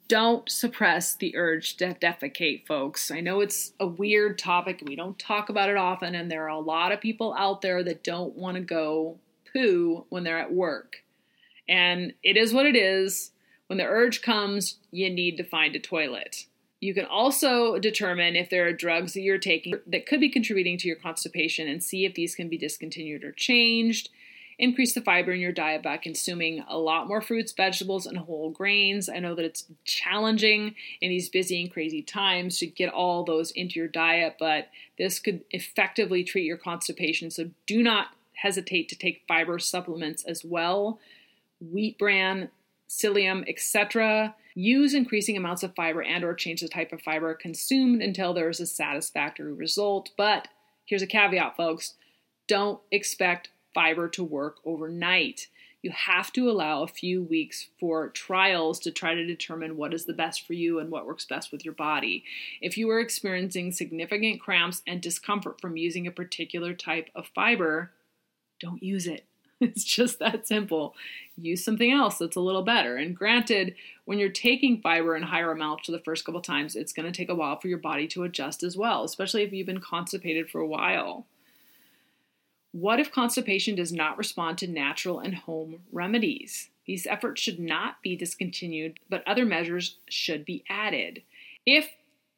don't 0.09 0.49
suppress 0.49 1.15
the 1.15 1.37
urge 1.37 1.77
to 1.77 1.93
defecate, 1.93 2.65
folks. 2.65 3.11
I 3.11 3.21
know 3.21 3.39
it's 3.39 3.73
a 3.79 3.87
weird 3.87 4.39
topic. 4.39 4.83
We 4.85 4.95
don't 4.95 5.17
talk 5.17 5.49
about 5.49 5.69
it 5.69 5.77
often, 5.77 6.15
and 6.15 6.29
there 6.29 6.43
are 6.45 6.49
a 6.49 6.59
lot 6.59 6.91
of 6.91 6.99
people 6.99 7.33
out 7.37 7.61
there 7.61 7.83
that 7.83 8.03
don't 8.03 8.35
want 8.35 8.55
to 8.55 8.61
go 8.61 9.19
poo 9.53 10.05
when 10.09 10.23
they're 10.23 10.39
at 10.39 10.51
work. 10.51 11.03
And 11.69 12.13
it 12.23 12.35
is 12.35 12.53
what 12.53 12.65
it 12.65 12.75
is. 12.75 13.31
When 13.67 13.77
the 13.77 13.85
urge 13.85 14.23
comes, 14.23 14.79
you 14.89 15.11
need 15.11 15.37
to 15.37 15.43
find 15.43 15.75
a 15.75 15.79
toilet. 15.79 16.47
You 16.79 16.95
can 16.95 17.05
also 17.05 17.77
determine 17.77 18.35
if 18.35 18.49
there 18.49 18.65
are 18.65 18.73
drugs 18.73 19.13
that 19.13 19.21
you're 19.21 19.37
taking 19.37 19.75
that 19.85 20.07
could 20.07 20.19
be 20.19 20.29
contributing 20.29 20.77
to 20.79 20.87
your 20.87 20.97
constipation 20.97 21.67
and 21.67 21.83
see 21.83 22.05
if 22.05 22.15
these 22.15 22.35
can 22.35 22.49
be 22.49 22.57
discontinued 22.57 23.23
or 23.23 23.31
changed 23.31 24.09
increase 24.59 24.93
the 24.93 25.01
fiber 25.01 25.31
in 25.31 25.39
your 25.39 25.53
diet 25.53 25.81
by 25.81 25.97
consuming 25.97 26.63
a 26.67 26.77
lot 26.77 27.07
more 27.07 27.21
fruits, 27.21 27.53
vegetables, 27.53 28.05
and 28.05 28.17
whole 28.17 28.51
grains. 28.51 29.09
I 29.09 29.19
know 29.19 29.33
that 29.33 29.45
it's 29.45 29.65
challenging 29.85 30.75
in 31.01 31.09
these 31.09 31.29
busy 31.29 31.61
and 31.61 31.71
crazy 31.71 32.03
times 32.03 32.59
to 32.59 32.67
get 32.67 32.93
all 32.93 33.23
those 33.23 33.51
into 33.51 33.79
your 33.79 33.87
diet, 33.87 34.35
but 34.37 34.67
this 34.97 35.17
could 35.17 35.41
effectively 35.51 36.23
treat 36.23 36.43
your 36.43 36.57
constipation. 36.57 37.31
So 37.31 37.49
do 37.65 37.81
not 37.81 38.07
hesitate 38.33 38.89
to 38.89 38.97
take 38.97 39.23
fiber 39.27 39.59
supplements 39.59 40.23
as 40.25 40.43
well. 40.43 40.99
Wheat 41.61 41.97
bran, 41.97 42.49
psyllium, 42.89 43.47
etc. 43.47 44.35
Use 44.55 44.93
increasing 44.93 45.37
amounts 45.37 45.63
of 45.63 45.73
fiber 45.73 46.01
and 46.01 46.23
or 46.23 46.33
change 46.33 46.59
the 46.59 46.67
type 46.67 46.91
of 46.91 47.01
fiber 47.01 47.33
consumed 47.33 48.01
until 48.01 48.33
there 48.33 48.49
is 48.49 48.59
a 48.59 48.65
satisfactory 48.65 49.53
result. 49.53 50.09
But 50.17 50.49
here's 50.85 51.01
a 51.01 51.07
caveat, 51.07 51.55
folks. 51.55 51.93
Don't 52.47 52.81
expect 52.91 53.49
fiber 53.79 54.09
to 54.09 54.21
work 54.21 54.57
overnight. 54.65 55.47
You 55.81 55.91
have 55.91 56.33
to 56.33 56.49
allow 56.49 56.83
a 56.83 56.87
few 56.87 57.23
weeks 57.23 57.69
for 57.79 58.09
trials 58.09 58.77
to 58.79 58.91
try 58.91 59.13
to 59.13 59.25
determine 59.25 59.77
what 59.77 59.93
is 59.93 60.03
the 60.03 60.11
best 60.11 60.45
for 60.45 60.51
you 60.51 60.79
and 60.79 60.91
what 60.91 61.05
works 61.05 61.23
best 61.23 61.49
with 61.49 61.63
your 61.63 61.73
body. 61.73 62.25
If 62.59 62.77
you 62.77 62.89
are 62.89 62.99
experiencing 62.99 63.71
significant 63.71 64.41
cramps 64.41 64.81
and 64.85 65.01
discomfort 65.01 65.61
from 65.61 65.77
using 65.77 66.05
a 66.07 66.11
particular 66.11 66.73
type 66.73 67.09
of 67.15 67.27
fiber, 67.33 67.91
don't 68.59 68.83
use 68.83 69.07
it. 69.07 69.25
It's 69.61 69.83
just 69.83 70.19
that 70.19 70.47
simple. 70.47 70.95
Use 71.37 71.65
something 71.65 71.91
else 71.91 72.17
that's 72.17 72.37
a 72.37 72.41
little 72.41 72.63
better. 72.63 72.95
And 72.95 73.13
granted, 73.13 73.75
when 74.05 74.17
you're 74.17 74.29
taking 74.29 74.81
fiber 74.81 75.17
in 75.17 75.23
higher 75.23 75.51
amounts 75.51 75.85
for 75.85 75.91
the 75.91 75.99
first 75.99 76.23
couple 76.23 76.41
times, 76.41 76.77
it's 76.77 76.93
going 76.93 77.05
to 77.05 77.17
take 77.17 77.27
a 77.27 77.35
while 77.35 77.59
for 77.59 77.67
your 77.67 77.77
body 77.77 78.07
to 78.07 78.23
adjust 78.23 78.63
as 78.63 78.77
well, 78.77 79.03
especially 79.03 79.43
if 79.43 79.51
you've 79.51 79.67
been 79.67 79.81
constipated 79.81 80.49
for 80.49 80.61
a 80.61 80.67
while. 80.67 81.25
What 82.71 82.99
if 82.99 83.11
constipation 83.11 83.75
does 83.75 83.91
not 83.91 84.17
respond 84.17 84.59
to 84.59 84.67
natural 84.67 85.19
and 85.19 85.33
home 85.33 85.81
remedies? 85.91 86.69
These 86.85 87.07
efforts 87.07 87.41
should 87.41 87.59
not 87.59 88.01
be 88.03 88.15
discontinued, 88.15 88.99
but 89.09 89.27
other 89.27 89.45
measures 89.45 89.97
should 90.07 90.45
be 90.45 90.63
added. 90.69 91.23
If 91.65 91.89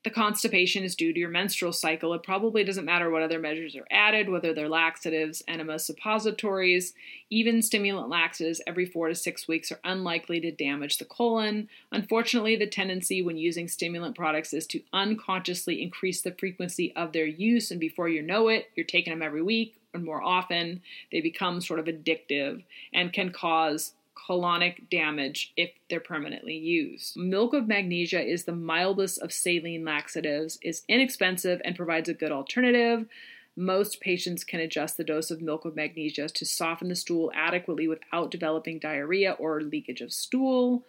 the 0.04 0.10
constipation 0.10 0.84
is 0.84 0.96
due 0.96 1.14
to 1.14 1.20
your 1.20 1.30
menstrual 1.30 1.74
cycle, 1.74 2.14
it 2.14 2.24
probably 2.24 2.64
doesn't 2.64 2.86
matter 2.86 3.10
what 3.10 3.22
other 3.22 3.40
measures 3.40 3.76
are 3.76 3.86
added, 3.92 4.30
whether 4.30 4.54
they're 4.54 4.70
laxatives, 4.70 5.44
enemas, 5.48 5.86
suppositories, 5.86 6.94
even 7.30 7.62
stimulant 7.62 8.10
laxatives 8.10 8.62
every 8.66 8.86
four 8.86 9.10
to 9.10 9.16
six 9.16 9.48
weeks 9.48 9.72
are 9.72 9.80
unlikely 9.84 10.40
to 10.40 10.52
damage 10.52 10.98
the 10.98 11.06
colon. 11.06 11.70
Unfortunately, 11.92 12.56
the 12.56 12.66
tendency 12.66 13.22
when 13.22 13.38
using 13.38 13.68
stimulant 13.68 14.16
products 14.16 14.54
is 14.54 14.66
to 14.68 14.82
unconsciously 14.92 15.84
increase 15.84 16.22
the 16.22 16.36
frequency 16.40 16.96
of 16.96 17.12
their 17.12 17.28
use, 17.28 17.70
and 17.70 17.80
before 17.80 18.10
you 18.10 18.22
know 18.22 18.48
it, 18.48 18.72
you're 18.76 18.86
taking 18.86 19.12
them 19.12 19.22
every 19.22 19.42
week 19.42 19.76
and 19.94 20.04
more 20.04 20.22
often. 20.22 20.82
They 21.12 21.22
become 21.22 21.62
sort 21.62 21.80
of 21.80 21.86
addictive 21.86 22.64
and 22.94 23.14
can 23.14 23.32
cause 23.32 23.94
colonic 24.16 24.90
damage 24.90 25.54
if 25.58 25.72
they're 25.90 26.00
permanently 26.00 26.56
used. 26.56 27.18
Milk 27.18 27.54
of 27.54 27.68
magnesia 27.68 28.22
is 28.22 28.44
the 28.44 28.56
mildest 28.56 29.22
of 29.22 29.34
saline 29.34 29.84
laxatives, 29.84 30.60
is 30.62 30.84
inexpensive 30.88 31.62
and 31.66 31.76
provides 31.76 32.10
a 32.10 32.14
good 32.14 32.32
alternative. 32.32 33.08
Most 33.56 34.00
patients 34.00 34.44
can 34.44 34.60
adjust 34.60 34.98
the 34.98 35.04
dose 35.04 35.32
of 35.32 35.42
milk 35.42 35.66
of 35.66 35.76
magnesia 35.76 36.30
to 36.30 36.46
soften 36.46 36.90
the 36.90 36.96
stool 36.96 37.32
adequately 37.36 37.88
without 37.88 38.32
developing 38.32 38.80
diarrhea 38.80 39.36
or 39.40 39.62
leakage 39.62 40.02
of 40.02 40.14
stool. 40.14 40.86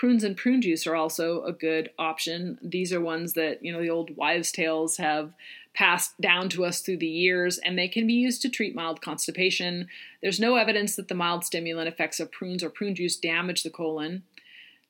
Prunes 0.00 0.24
and 0.24 0.34
prune 0.34 0.62
juice 0.62 0.86
are 0.86 0.96
also 0.96 1.44
a 1.44 1.52
good 1.52 1.90
option. 1.98 2.58
These 2.62 2.90
are 2.90 3.02
ones 3.02 3.34
that, 3.34 3.62
you 3.62 3.70
know, 3.70 3.82
the 3.82 3.90
old 3.90 4.16
wives' 4.16 4.50
tales 4.50 4.96
have 4.96 5.34
passed 5.74 6.18
down 6.18 6.48
to 6.48 6.64
us 6.64 6.80
through 6.80 6.96
the 6.96 7.06
years, 7.06 7.58
and 7.58 7.78
they 7.78 7.86
can 7.86 8.06
be 8.06 8.14
used 8.14 8.40
to 8.40 8.48
treat 8.48 8.74
mild 8.74 9.02
constipation. 9.02 9.88
There's 10.22 10.40
no 10.40 10.56
evidence 10.56 10.96
that 10.96 11.08
the 11.08 11.14
mild 11.14 11.44
stimulant 11.44 11.86
effects 11.86 12.18
of 12.18 12.32
prunes 12.32 12.64
or 12.64 12.70
prune 12.70 12.94
juice 12.94 13.14
damage 13.14 13.62
the 13.62 13.68
colon. 13.68 14.22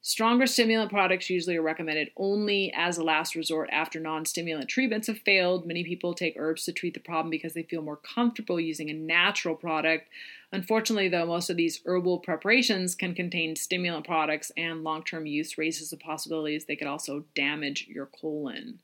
Stronger 0.02 0.46
stimulant 0.46 0.90
products 0.90 1.28
usually 1.28 1.58
are 1.58 1.62
recommended 1.62 2.10
only 2.16 2.72
as 2.74 2.96
a 2.96 3.04
last 3.04 3.34
resort 3.34 3.68
after 3.70 4.00
non 4.00 4.24
stimulant 4.24 4.70
treatments 4.70 5.08
have 5.08 5.18
failed. 5.18 5.66
Many 5.66 5.84
people 5.84 6.14
take 6.14 6.36
herbs 6.38 6.64
to 6.64 6.72
treat 6.72 6.94
the 6.94 7.00
problem 7.00 7.28
because 7.28 7.52
they 7.52 7.64
feel 7.64 7.82
more 7.82 7.98
comfortable 7.98 8.58
using 8.58 8.88
a 8.88 8.94
natural 8.94 9.54
product. 9.54 10.08
Unfortunately, 10.52 11.08
though, 11.08 11.26
most 11.26 11.50
of 11.50 11.58
these 11.58 11.82
herbal 11.84 12.20
preparations 12.20 12.94
can 12.94 13.14
contain 13.14 13.54
stimulant 13.56 14.06
products, 14.06 14.50
and 14.56 14.82
long 14.82 15.04
term 15.04 15.26
use 15.26 15.58
raises 15.58 15.90
the 15.90 15.98
possibilities 15.98 16.64
they 16.64 16.76
could 16.76 16.88
also 16.88 17.24
damage 17.34 17.86
your 17.86 18.06
colon. 18.06 18.78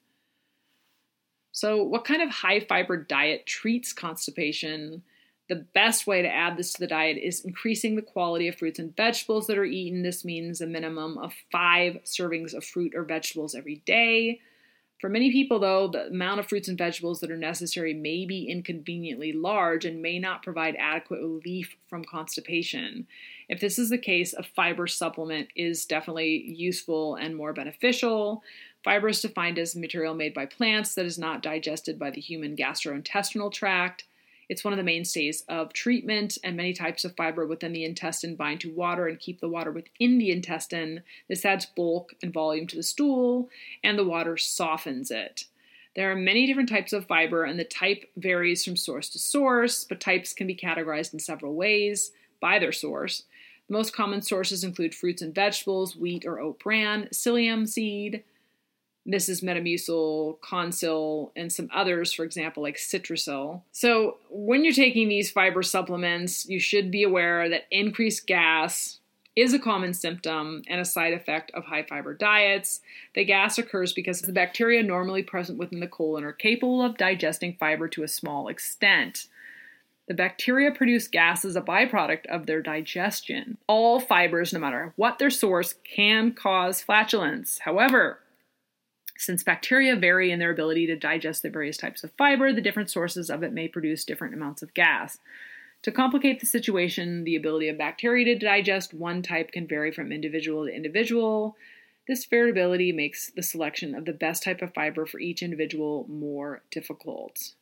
So, 1.50 1.82
what 1.82 2.04
kind 2.04 2.20
of 2.20 2.28
high 2.28 2.60
fiber 2.60 2.98
diet 2.98 3.46
treats 3.46 3.94
constipation? 3.94 5.02
The 5.48 5.66
best 5.74 6.06
way 6.06 6.22
to 6.22 6.28
add 6.28 6.56
this 6.56 6.72
to 6.72 6.80
the 6.80 6.88
diet 6.88 7.18
is 7.18 7.44
increasing 7.44 7.94
the 7.94 8.02
quality 8.02 8.48
of 8.48 8.56
fruits 8.56 8.80
and 8.80 8.96
vegetables 8.96 9.46
that 9.46 9.58
are 9.58 9.64
eaten. 9.64 10.02
This 10.02 10.24
means 10.24 10.60
a 10.60 10.66
minimum 10.66 11.18
of 11.18 11.34
five 11.52 11.98
servings 12.04 12.52
of 12.52 12.64
fruit 12.64 12.94
or 12.96 13.04
vegetables 13.04 13.54
every 13.54 13.82
day. 13.86 14.40
For 14.98 15.10
many 15.10 15.30
people, 15.30 15.58
though, 15.58 15.88
the 15.88 16.06
amount 16.06 16.40
of 16.40 16.48
fruits 16.48 16.68
and 16.68 16.78
vegetables 16.78 17.20
that 17.20 17.30
are 17.30 17.36
necessary 17.36 17.92
may 17.92 18.24
be 18.24 18.48
inconveniently 18.48 19.32
large 19.32 19.84
and 19.84 20.00
may 20.00 20.18
not 20.18 20.42
provide 20.42 20.74
adequate 20.78 21.20
relief 21.20 21.76
from 21.86 22.02
constipation. 22.02 23.06
If 23.48 23.60
this 23.60 23.78
is 23.78 23.90
the 23.90 23.98
case, 23.98 24.32
a 24.32 24.42
fiber 24.42 24.86
supplement 24.86 25.48
is 25.54 25.84
definitely 25.84 26.44
useful 26.48 27.14
and 27.16 27.36
more 27.36 27.52
beneficial. 27.52 28.42
Fiber 28.82 29.08
is 29.08 29.20
defined 29.20 29.58
as 29.58 29.76
material 29.76 30.14
made 30.14 30.32
by 30.32 30.46
plants 30.46 30.94
that 30.94 31.04
is 31.04 31.18
not 31.18 31.42
digested 31.42 31.98
by 31.98 32.10
the 32.10 32.20
human 32.20 32.56
gastrointestinal 32.56 33.52
tract. 33.52 34.04
It's 34.48 34.64
one 34.64 34.72
of 34.72 34.76
the 34.76 34.84
mainstays 34.84 35.44
of 35.48 35.72
treatment, 35.72 36.38
and 36.44 36.56
many 36.56 36.72
types 36.72 37.04
of 37.04 37.16
fiber 37.16 37.46
within 37.46 37.72
the 37.72 37.84
intestine 37.84 38.36
bind 38.36 38.60
to 38.60 38.72
water 38.72 39.08
and 39.08 39.18
keep 39.18 39.40
the 39.40 39.48
water 39.48 39.72
within 39.72 40.18
the 40.18 40.30
intestine. 40.30 41.02
This 41.28 41.44
adds 41.44 41.66
bulk 41.66 42.14
and 42.22 42.32
volume 42.32 42.66
to 42.68 42.76
the 42.76 42.82
stool, 42.82 43.50
and 43.82 43.98
the 43.98 44.04
water 44.04 44.36
softens 44.36 45.10
it. 45.10 45.46
There 45.96 46.12
are 46.12 46.16
many 46.16 46.46
different 46.46 46.68
types 46.68 46.92
of 46.92 47.06
fiber, 47.06 47.44
and 47.44 47.58
the 47.58 47.64
type 47.64 48.04
varies 48.16 48.64
from 48.64 48.76
source 48.76 49.08
to 49.10 49.18
source, 49.18 49.82
but 49.82 49.98
types 49.98 50.32
can 50.32 50.46
be 50.46 50.54
categorized 50.54 51.12
in 51.12 51.18
several 51.18 51.54
ways 51.54 52.12
by 52.40 52.58
their 52.58 52.72
source. 52.72 53.24
The 53.68 53.72
most 53.72 53.96
common 53.96 54.22
sources 54.22 54.62
include 54.62 54.94
fruits 54.94 55.22
and 55.22 55.34
vegetables, 55.34 55.96
wheat 55.96 56.24
or 56.24 56.38
oat 56.38 56.60
bran, 56.60 57.08
psyllium 57.12 57.66
seed, 57.66 58.22
This 59.08 59.28
is 59.28 59.40
Metamucil, 59.40 60.40
Konsyl, 60.40 61.30
and 61.36 61.52
some 61.52 61.70
others, 61.72 62.12
for 62.12 62.24
example, 62.24 62.64
like 62.64 62.76
Citrucel. 62.76 63.62
So, 63.70 64.16
when 64.30 64.64
you're 64.64 64.72
taking 64.72 65.08
these 65.08 65.30
fiber 65.30 65.62
supplements, 65.62 66.48
you 66.48 66.58
should 66.58 66.90
be 66.90 67.04
aware 67.04 67.48
that 67.48 67.66
increased 67.70 68.26
gas 68.26 68.98
is 69.36 69.52
a 69.52 69.60
common 69.60 69.94
symptom 69.94 70.62
and 70.66 70.80
a 70.80 70.84
side 70.84 71.12
effect 71.12 71.52
of 71.52 71.66
high 71.66 71.84
fiber 71.84 72.14
diets. 72.14 72.80
The 73.14 73.24
gas 73.24 73.58
occurs 73.58 73.92
because 73.92 74.22
the 74.22 74.32
bacteria 74.32 74.82
normally 74.82 75.22
present 75.22 75.58
within 75.58 75.80
the 75.80 75.86
colon 75.86 76.24
are 76.24 76.32
capable 76.32 76.82
of 76.82 76.96
digesting 76.96 77.54
fiber 77.60 77.86
to 77.88 78.02
a 78.02 78.08
small 78.08 78.48
extent. 78.48 79.28
The 80.08 80.14
bacteria 80.14 80.70
produce 80.70 81.08
gas 81.08 81.44
as 81.44 81.54
a 81.54 81.60
byproduct 81.60 82.26
of 82.26 82.46
their 82.46 82.62
digestion. 82.62 83.58
All 83.66 84.00
fibers, 84.00 84.52
no 84.52 84.58
matter 84.58 84.92
what 84.96 85.18
their 85.18 85.30
source, 85.30 85.74
can 85.84 86.32
cause 86.32 86.80
flatulence. 86.80 87.58
However, 87.58 88.20
since 89.18 89.42
bacteria 89.42 89.96
vary 89.96 90.30
in 90.30 90.38
their 90.38 90.50
ability 90.50 90.86
to 90.86 90.96
digest 90.96 91.42
the 91.42 91.50
various 91.50 91.76
types 91.76 92.04
of 92.04 92.12
fiber, 92.18 92.52
the 92.52 92.60
different 92.60 92.90
sources 92.90 93.30
of 93.30 93.42
it 93.42 93.52
may 93.52 93.68
produce 93.68 94.04
different 94.04 94.34
amounts 94.34 94.62
of 94.62 94.74
gas. 94.74 95.18
To 95.82 95.92
complicate 95.92 96.40
the 96.40 96.46
situation, 96.46 97.24
the 97.24 97.36
ability 97.36 97.68
of 97.68 97.78
bacteria 97.78 98.24
to 98.24 98.38
digest 98.38 98.94
one 98.94 99.22
type 99.22 99.52
can 99.52 99.68
vary 99.68 99.92
from 99.92 100.10
individual 100.10 100.66
to 100.66 100.74
individual. 100.74 101.56
This 102.08 102.24
variability 102.24 102.92
makes 102.92 103.30
the 103.30 103.42
selection 103.42 103.94
of 103.94 104.04
the 104.04 104.12
best 104.12 104.42
type 104.42 104.62
of 104.62 104.74
fiber 104.74 105.06
for 105.06 105.20
each 105.20 105.42
individual 105.42 106.06
more 106.08 106.62
difficult. 106.70 107.52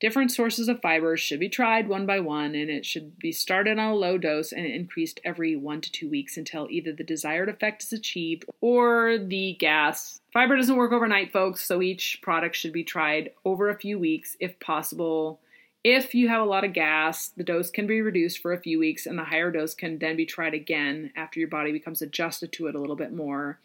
Different 0.00 0.32
sources 0.32 0.66
of 0.68 0.80
fiber 0.80 1.18
should 1.18 1.40
be 1.40 1.50
tried 1.50 1.86
one 1.86 2.06
by 2.06 2.20
one, 2.20 2.54
and 2.54 2.70
it 2.70 2.86
should 2.86 3.18
be 3.18 3.32
started 3.32 3.78
on 3.78 3.90
a 3.90 3.94
low 3.94 4.16
dose 4.16 4.50
and 4.50 4.64
increased 4.64 5.20
every 5.24 5.56
one 5.56 5.82
to 5.82 5.92
two 5.92 6.08
weeks 6.08 6.38
until 6.38 6.68
either 6.70 6.90
the 6.90 7.04
desired 7.04 7.50
effect 7.50 7.82
is 7.82 7.92
achieved 7.92 8.46
or 8.62 9.18
the 9.18 9.56
gas. 9.60 10.19
Fiber 10.32 10.56
doesn't 10.56 10.76
work 10.76 10.92
overnight, 10.92 11.32
folks, 11.32 11.66
so 11.66 11.82
each 11.82 12.20
product 12.22 12.54
should 12.54 12.72
be 12.72 12.84
tried 12.84 13.30
over 13.44 13.68
a 13.68 13.78
few 13.78 13.98
weeks 13.98 14.36
if 14.38 14.58
possible. 14.60 15.40
If 15.82 16.14
you 16.14 16.28
have 16.28 16.42
a 16.42 16.48
lot 16.48 16.64
of 16.64 16.72
gas, 16.72 17.28
the 17.28 17.42
dose 17.42 17.70
can 17.70 17.86
be 17.86 18.00
reduced 18.00 18.38
for 18.38 18.52
a 18.52 18.60
few 18.60 18.78
weeks, 18.78 19.06
and 19.06 19.18
the 19.18 19.24
higher 19.24 19.50
dose 19.50 19.74
can 19.74 19.98
then 19.98 20.14
be 20.16 20.26
tried 20.26 20.54
again 20.54 21.10
after 21.16 21.40
your 21.40 21.48
body 21.48 21.72
becomes 21.72 22.00
adjusted 22.00 22.52
to 22.52 22.68
it 22.68 22.74
a 22.74 22.80
little 22.80 22.96
bit 22.96 23.12
more. 23.12 23.58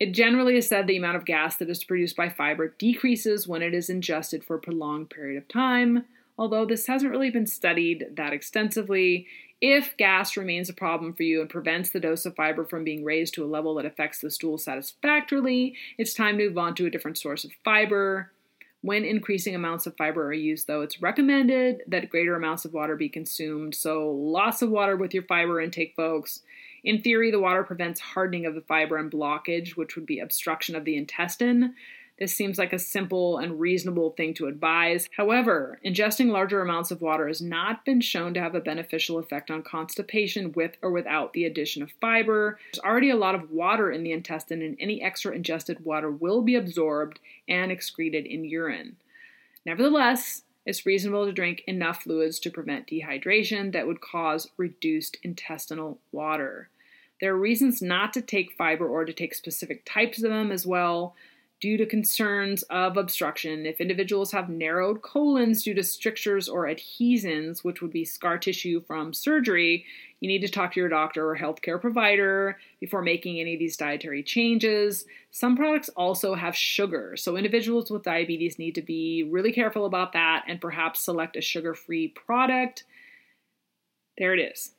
It 0.00 0.12
generally 0.12 0.56
is 0.56 0.68
said 0.68 0.86
the 0.86 0.96
amount 0.96 1.16
of 1.16 1.24
gas 1.24 1.56
that 1.56 1.70
is 1.70 1.84
produced 1.84 2.16
by 2.16 2.28
fiber 2.28 2.74
decreases 2.78 3.48
when 3.48 3.62
it 3.62 3.72
is 3.72 3.88
ingested 3.88 4.44
for 4.44 4.56
a 4.56 4.60
prolonged 4.60 5.08
period 5.08 5.38
of 5.38 5.48
time, 5.48 6.04
although 6.36 6.66
this 6.66 6.88
hasn't 6.88 7.12
really 7.12 7.30
been 7.30 7.46
studied 7.46 8.06
that 8.16 8.32
extensively. 8.32 9.26
If 9.66 9.96
gas 9.96 10.36
remains 10.36 10.68
a 10.68 10.74
problem 10.74 11.14
for 11.14 11.22
you 11.22 11.40
and 11.40 11.48
prevents 11.48 11.88
the 11.88 11.98
dose 11.98 12.26
of 12.26 12.36
fiber 12.36 12.66
from 12.66 12.84
being 12.84 13.02
raised 13.02 13.32
to 13.32 13.44
a 13.44 13.48
level 13.48 13.74
that 13.76 13.86
affects 13.86 14.18
the 14.18 14.30
stool 14.30 14.58
satisfactorily, 14.58 15.74
it's 15.96 16.12
time 16.12 16.36
to 16.36 16.44
move 16.44 16.58
on 16.58 16.74
to 16.74 16.84
a 16.84 16.90
different 16.90 17.16
source 17.16 17.44
of 17.44 17.52
fiber. 17.64 18.30
When 18.82 19.06
increasing 19.06 19.54
amounts 19.54 19.86
of 19.86 19.96
fiber 19.96 20.26
are 20.26 20.34
used, 20.34 20.66
though, 20.66 20.82
it's 20.82 21.00
recommended 21.00 21.80
that 21.86 22.10
greater 22.10 22.36
amounts 22.36 22.66
of 22.66 22.74
water 22.74 22.94
be 22.94 23.08
consumed. 23.08 23.74
So, 23.74 24.10
lots 24.10 24.60
of 24.60 24.68
water 24.68 24.96
with 24.96 25.14
your 25.14 25.22
fiber 25.22 25.62
intake, 25.62 25.94
folks. 25.96 26.42
In 26.84 27.00
theory, 27.00 27.30
the 27.30 27.40
water 27.40 27.64
prevents 27.64 28.00
hardening 28.00 28.44
of 28.44 28.54
the 28.54 28.60
fiber 28.60 28.98
and 28.98 29.10
blockage, 29.10 29.78
which 29.78 29.96
would 29.96 30.04
be 30.04 30.18
obstruction 30.18 30.76
of 30.76 30.84
the 30.84 30.98
intestine. 30.98 31.74
This 32.18 32.36
seems 32.36 32.58
like 32.58 32.72
a 32.72 32.78
simple 32.78 33.38
and 33.38 33.58
reasonable 33.58 34.10
thing 34.10 34.34
to 34.34 34.46
advise. 34.46 35.08
However, 35.16 35.80
ingesting 35.84 36.30
larger 36.30 36.60
amounts 36.60 36.92
of 36.92 37.02
water 37.02 37.26
has 37.26 37.40
not 37.40 37.84
been 37.84 38.00
shown 38.00 38.34
to 38.34 38.40
have 38.40 38.54
a 38.54 38.60
beneficial 38.60 39.18
effect 39.18 39.50
on 39.50 39.62
constipation 39.62 40.52
with 40.52 40.76
or 40.80 40.92
without 40.92 41.32
the 41.32 41.44
addition 41.44 41.82
of 41.82 41.90
fiber. 42.00 42.60
There's 42.72 42.84
already 42.84 43.10
a 43.10 43.16
lot 43.16 43.34
of 43.34 43.50
water 43.50 43.90
in 43.90 44.04
the 44.04 44.12
intestine, 44.12 44.62
and 44.62 44.76
any 44.78 45.02
extra 45.02 45.34
ingested 45.34 45.84
water 45.84 46.10
will 46.10 46.42
be 46.42 46.54
absorbed 46.54 47.18
and 47.48 47.72
excreted 47.72 48.26
in 48.26 48.44
urine. 48.44 48.96
Nevertheless, 49.66 50.42
it's 50.64 50.86
reasonable 50.86 51.26
to 51.26 51.32
drink 51.32 51.64
enough 51.66 52.02
fluids 52.02 52.38
to 52.40 52.50
prevent 52.50 52.86
dehydration 52.86 53.72
that 53.72 53.88
would 53.88 54.00
cause 54.00 54.50
reduced 54.56 55.18
intestinal 55.24 55.98
water. 56.12 56.68
There 57.20 57.32
are 57.32 57.38
reasons 57.38 57.82
not 57.82 58.12
to 58.12 58.22
take 58.22 58.56
fiber 58.56 58.86
or 58.86 59.04
to 59.04 59.12
take 59.12 59.34
specific 59.34 59.82
types 59.84 60.22
of 60.22 60.30
them 60.30 60.52
as 60.52 60.66
well 60.66 61.14
due 61.64 61.78
to 61.78 61.86
concerns 61.86 62.62
of 62.64 62.98
obstruction. 62.98 63.64
If 63.64 63.80
individuals 63.80 64.32
have 64.32 64.50
narrowed 64.50 65.00
colons 65.00 65.62
due 65.62 65.72
to 65.72 65.82
strictures 65.82 66.46
or 66.46 66.68
adhesions, 66.68 67.64
which 67.64 67.80
would 67.80 67.90
be 67.90 68.04
scar 68.04 68.36
tissue 68.36 68.82
from 68.82 69.14
surgery, 69.14 69.86
you 70.20 70.28
need 70.28 70.42
to 70.42 70.48
talk 70.48 70.74
to 70.74 70.80
your 70.80 70.90
doctor 70.90 71.26
or 71.26 71.38
healthcare 71.38 71.80
provider 71.80 72.58
before 72.80 73.00
making 73.00 73.40
any 73.40 73.54
of 73.54 73.60
these 73.60 73.78
dietary 73.78 74.22
changes. 74.22 75.06
Some 75.30 75.56
products 75.56 75.88
also 75.96 76.34
have 76.34 76.54
sugar, 76.54 77.16
so 77.16 77.34
individuals 77.34 77.90
with 77.90 78.02
diabetes 78.02 78.58
need 78.58 78.74
to 78.74 78.82
be 78.82 79.26
really 79.32 79.50
careful 79.50 79.86
about 79.86 80.12
that 80.12 80.44
and 80.46 80.60
perhaps 80.60 81.00
select 81.00 81.34
a 81.34 81.40
sugar 81.40 81.72
free 81.72 82.08
product. 82.08 82.84
There 84.18 84.34
it 84.34 84.52
is. 84.52 84.72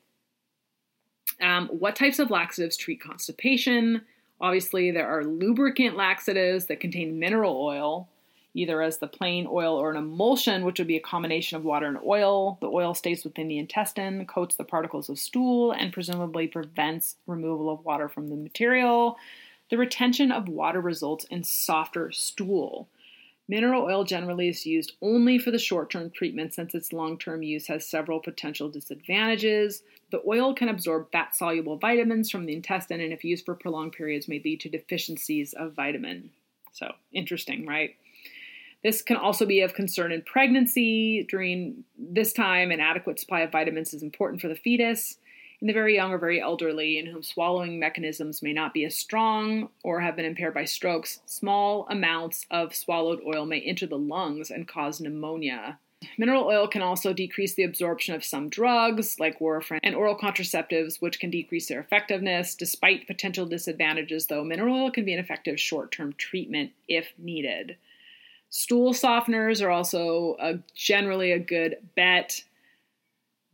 Um, 1.41 1.67
what 1.69 1.95
types 1.95 2.19
of 2.19 2.29
laxatives 2.29 2.77
treat 2.77 3.01
constipation? 3.01 4.03
Obviously, 4.45 4.91
there 4.91 5.07
are 5.07 5.23
lubricant 5.23 5.97
laxatives 5.97 6.67
that 6.67 6.79
contain 6.79 7.17
mineral 7.17 7.59
oil, 7.59 8.07
either 8.53 8.79
as 8.79 8.99
the 8.99 9.07
plain 9.07 9.47
oil 9.49 9.75
or 9.75 9.89
an 9.89 9.97
emulsion, 9.97 10.63
which 10.63 10.77
would 10.77 10.87
be 10.87 10.97
a 10.97 11.01
combination 11.01 11.57
of 11.57 11.65
water 11.65 11.87
and 11.87 11.97
oil. 12.05 12.59
The 12.61 12.69
oil 12.69 12.93
stays 12.93 13.23
within 13.23 13.47
the 13.47 13.57
intestine, 13.57 14.23
coats 14.27 14.53
the 14.53 14.63
particles 14.63 15.09
of 15.09 15.17
stool, 15.17 15.71
and 15.71 15.91
presumably 15.91 16.47
prevents 16.47 17.15
removal 17.25 17.71
of 17.71 17.83
water 17.83 18.07
from 18.07 18.27
the 18.27 18.35
material. 18.35 19.17
The 19.71 19.79
retention 19.79 20.31
of 20.31 20.47
water 20.47 20.79
results 20.79 21.25
in 21.31 21.43
softer 21.43 22.11
stool. 22.11 22.87
Mineral 23.47 23.83
oil 23.83 24.03
generally 24.03 24.49
is 24.49 24.65
used 24.65 24.93
only 25.01 25.37
for 25.37 25.51
the 25.51 25.59
short 25.59 25.91
term 25.91 26.09
treatment 26.09 26.53
since 26.53 26.73
its 26.73 26.91
long 26.91 27.17
term 27.17 27.43
use 27.43 27.67
has 27.67 27.87
several 27.87 28.19
potential 28.19 28.69
disadvantages. 28.69 29.83
The 30.11 30.21
oil 30.27 30.55
can 30.55 30.69
absorb 30.69 31.11
fat 31.11 31.35
soluble 31.35 31.77
vitamins 31.77 32.31
from 32.31 32.45
the 32.45 32.53
intestine, 32.53 33.01
and 33.01 33.13
if 33.13 33.23
used 33.23 33.45
for 33.45 33.53
prolonged 33.53 33.93
periods, 33.93 34.27
may 34.27 34.41
lead 34.43 34.61
to 34.61 34.69
deficiencies 34.69 35.53
of 35.53 35.73
vitamin. 35.73 36.31
So, 36.73 36.91
interesting, 37.13 37.67
right? 37.67 37.95
This 38.83 39.01
can 39.01 39.17
also 39.17 39.45
be 39.45 39.61
of 39.61 39.73
concern 39.73 40.11
in 40.11 40.23
pregnancy. 40.23 41.23
During 41.29 41.83
this 41.97 42.33
time, 42.33 42.71
an 42.71 42.79
adequate 42.79 43.19
supply 43.19 43.41
of 43.41 43.51
vitamins 43.51 43.93
is 43.93 44.03
important 44.03 44.41
for 44.41 44.47
the 44.47 44.55
fetus 44.55 45.17
in 45.65 45.67
the 45.67 45.73
very 45.73 45.95
young 45.95 46.11
or 46.11 46.19
very 46.19 46.39
elderly 46.39 46.99
in 46.99 47.07
whom 47.07 47.23
swallowing 47.23 47.79
mechanisms 47.79 48.43
may 48.43 48.53
not 48.53 48.71
be 48.71 48.85
as 48.85 48.95
strong 48.95 49.67
or 49.81 49.99
have 49.99 50.15
been 50.15 50.23
impaired 50.23 50.53
by 50.53 50.63
strokes, 50.63 51.21
small 51.25 51.87
amounts 51.89 52.45
of 52.51 52.75
swallowed 52.75 53.19
oil 53.25 53.47
may 53.47 53.59
enter 53.61 53.87
the 53.87 53.97
lungs 53.97 54.51
and 54.51 54.67
cause 54.67 55.01
pneumonia. 55.01 55.79
Mineral 56.19 56.43
oil 56.43 56.67
can 56.67 56.83
also 56.83 57.13
decrease 57.13 57.55
the 57.55 57.63
absorption 57.63 58.13
of 58.13 58.23
some 58.23 58.47
drugs, 58.47 59.19
like 59.19 59.39
warfarin 59.39 59.79
and 59.81 59.95
oral 59.95 60.15
contraceptives, 60.15 61.01
which 61.01 61.19
can 61.19 61.31
decrease 61.31 61.67
their 61.67 61.79
effectiveness. 61.79 62.53
Despite 62.53 63.07
potential 63.07 63.47
disadvantages, 63.47 64.27
though, 64.27 64.43
mineral 64.43 64.83
oil 64.83 64.91
can 64.91 65.03
be 65.03 65.13
an 65.13 65.19
effective 65.19 65.59
short 65.59 65.91
term 65.91 66.13
treatment 66.19 66.73
if 66.87 67.07
needed. 67.17 67.75
Stool 68.51 68.93
softeners 68.93 69.65
are 69.65 69.71
also 69.71 70.37
a, 70.39 70.59
generally 70.75 71.31
a 71.31 71.39
good 71.39 71.77
bet. 71.95 72.43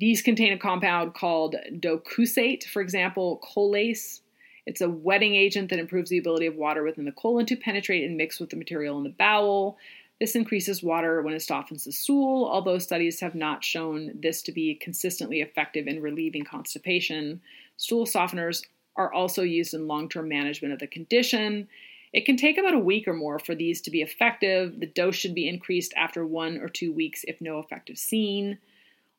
These 0.01 0.23
contain 0.23 0.51
a 0.51 0.57
compound 0.57 1.13
called 1.13 1.55
docusate, 1.73 2.63
for 2.63 2.81
example, 2.81 3.39
Colace. 3.43 4.21
It's 4.65 4.81
a 4.81 4.89
wetting 4.89 5.35
agent 5.35 5.69
that 5.69 5.77
improves 5.77 6.09
the 6.09 6.17
ability 6.17 6.47
of 6.47 6.55
water 6.55 6.81
within 6.81 7.05
the 7.05 7.11
colon 7.11 7.45
to 7.45 7.55
penetrate 7.55 8.03
and 8.03 8.17
mix 8.17 8.39
with 8.39 8.49
the 8.49 8.55
material 8.55 8.97
in 8.97 9.03
the 9.03 9.11
bowel. 9.11 9.77
This 10.19 10.35
increases 10.35 10.81
water 10.81 11.21
when 11.21 11.35
it 11.35 11.43
softens 11.43 11.83
the 11.83 11.91
stool, 11.91 12.49
although 12.51 12.79
studies 12.79 13.19
have 13.19 13.35
not 13.35 13.63
shown 13.63 14.19
this 14.19 14.41
to 14.41 14.51
be 14.51 14.73
consistently 14.73 15.39
effective 15.39 15.85
in 15.85 16.01
relieving 16.01 16.45
constipation. 16.45 17.39
Stool 17.77 18.07
softeners 18.07 18.65
are 18.95 19.13
also 19.13 19.43
used 19.43 19.75
in 19.75 19.85
long 19.87 20.09
term 20.09 20.27
management 20.27 20.73
of 20.73 20.79
the 20.79 20.87
condition. 20.87 21.67
It 22.11 22.25
can 22.25 22.37
take 22.37 22.57
about 22.57 22.73
a 22.73 22.79
week 22.79 23.07
or 23.07 23.13
more 23.13 23.37
for 23.37 23.53
these 23.53 23.81
to 23.81 23.91
be 23.91 24.01
effective. 24.01 24.79
The 24.79 24.87
dose 24.87 25.15
should 25.15 25.35
be 25.35 25.47
increased 25.47 25.93
after 25.95 26.25
one 26.25 26.57
or 26.57 26.69
two 26.69 26.91
weeks 26.91 27.23
if 27.27 27.39
no 27.39 27.59
effect 27.59 27.91
is 27.91 28.01
seen. 28.01 28.57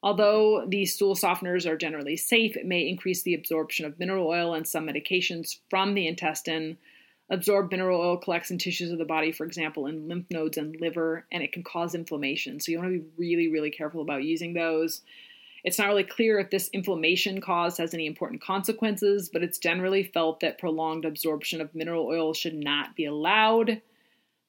Although 0.02 0.66
these 0.66 0.94
stool 0.94 1.14
softeners 1.14 1.64
are 1.64 1.76
generally 1.76 2.16
safe, 2.16 2.56
it 2.56 2.66
may 2.66 2.88
increase 2.88 3.22
the 3.22 3.34
absorption 3.34 3.86
of 3.86 3.98
mineral 3.98 4.26
oil 4.26 4.54
and 4.54 4.66
some 4.66 4.86
medications 4.86 5.58
from 5.70 5.94
the 5.94 6.08
intestine. 6.08 6.78
Absorbed 7.30 7.70
mineral 7.70 8.00
oil 8.00 8.16
collects 8.16 8.50
in 8.50 8.58
tissues 8.58 8.90
of 8.90 8.98
the 8.98 9.04
body, 9.04 9.30
for 9.30 9.46
example, 9.46 9.86
in 9.86 10.08
lymph 10.08 10.26
nodes 10.30 10.58
and 10.58 10.76
liver, 10.80 11.26
and 11.30 11.42
it 11.42 11.52
can 11.52 11.62
cause 11.62 11.94
inflammation. 11.94 12.58
So 12.58 12.72
you 12.72 12.78
want 12.78 12.92
to 12.92 12.98
be 12.98 13.06
really, 13.16 13.48
really 13.48 13.70
careful 13.70 14.02
about 14.02 14.24
using 14.24 14.54
those. 14.54 15.02
It's 15.64 15.78
not 15.78 15.86
really 15.86 16.02
clear 16.02 16.40
if 16.40 16.50
this 16.50 16.68
inflammation 16.72 17.40
cause 17.40 17.78
has 17.78 17.94
any 17.94 18.06
important 18.06 18.42
consequences, 18.42 19.30
but 19.32 19.44
it's 19.44 19.58
generally 19.58 20.02
felt 20.02 20.40
that 20.40 20.58
prolonged 20.58 21.04
absorption 21.04 21.60
of 21.60 21.74
mineral 21.74 22.06
oil 22.06 22.34
should 22.34 22.54
not 22.54 22.96
be 22.96 23.04
allowed. 23.04 23.80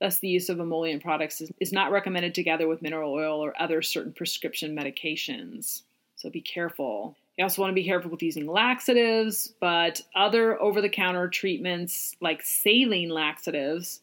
Thus, 0.03 0.19
the 0.19 0.27
use 0.27 0.49
of 0.49 0.59
emollient 0.59 1.01
products 1.01 1.39
is, 1.39 1.49
is 1.61 1.71
not 1.71 1.89
recommended 1.89 2.35
together 2.35 2.67
with 2.67 2.81
mineral 2.81 3.13
oil 3.13 3.39
or 3.39 3.53
other 3.57 3.81
certain 3.81 4.11
prescription 4.11 4.75
medications. 4.75 5.83
So 6.17 6.29
be 6.29 6.41
careful. 6.41 7.15
You 7.37 7.45
also 7.45 7.61
want 7.61 7.71
to 7.71 7.73
be 7.73 7.85
careful 7.85 8.11
with 8.11 8.21
using 8.21 8.45
laxatives, 8.45 9.53
but 9.61 10.01
other 10.13 10.61
over 10.61 10.81
the 10.81 10.89
counter 10.89 11.29
treatments 11.29 12.17
like 12.19 12.41
saline 12.43 13.11
laxatives 13.11 14.01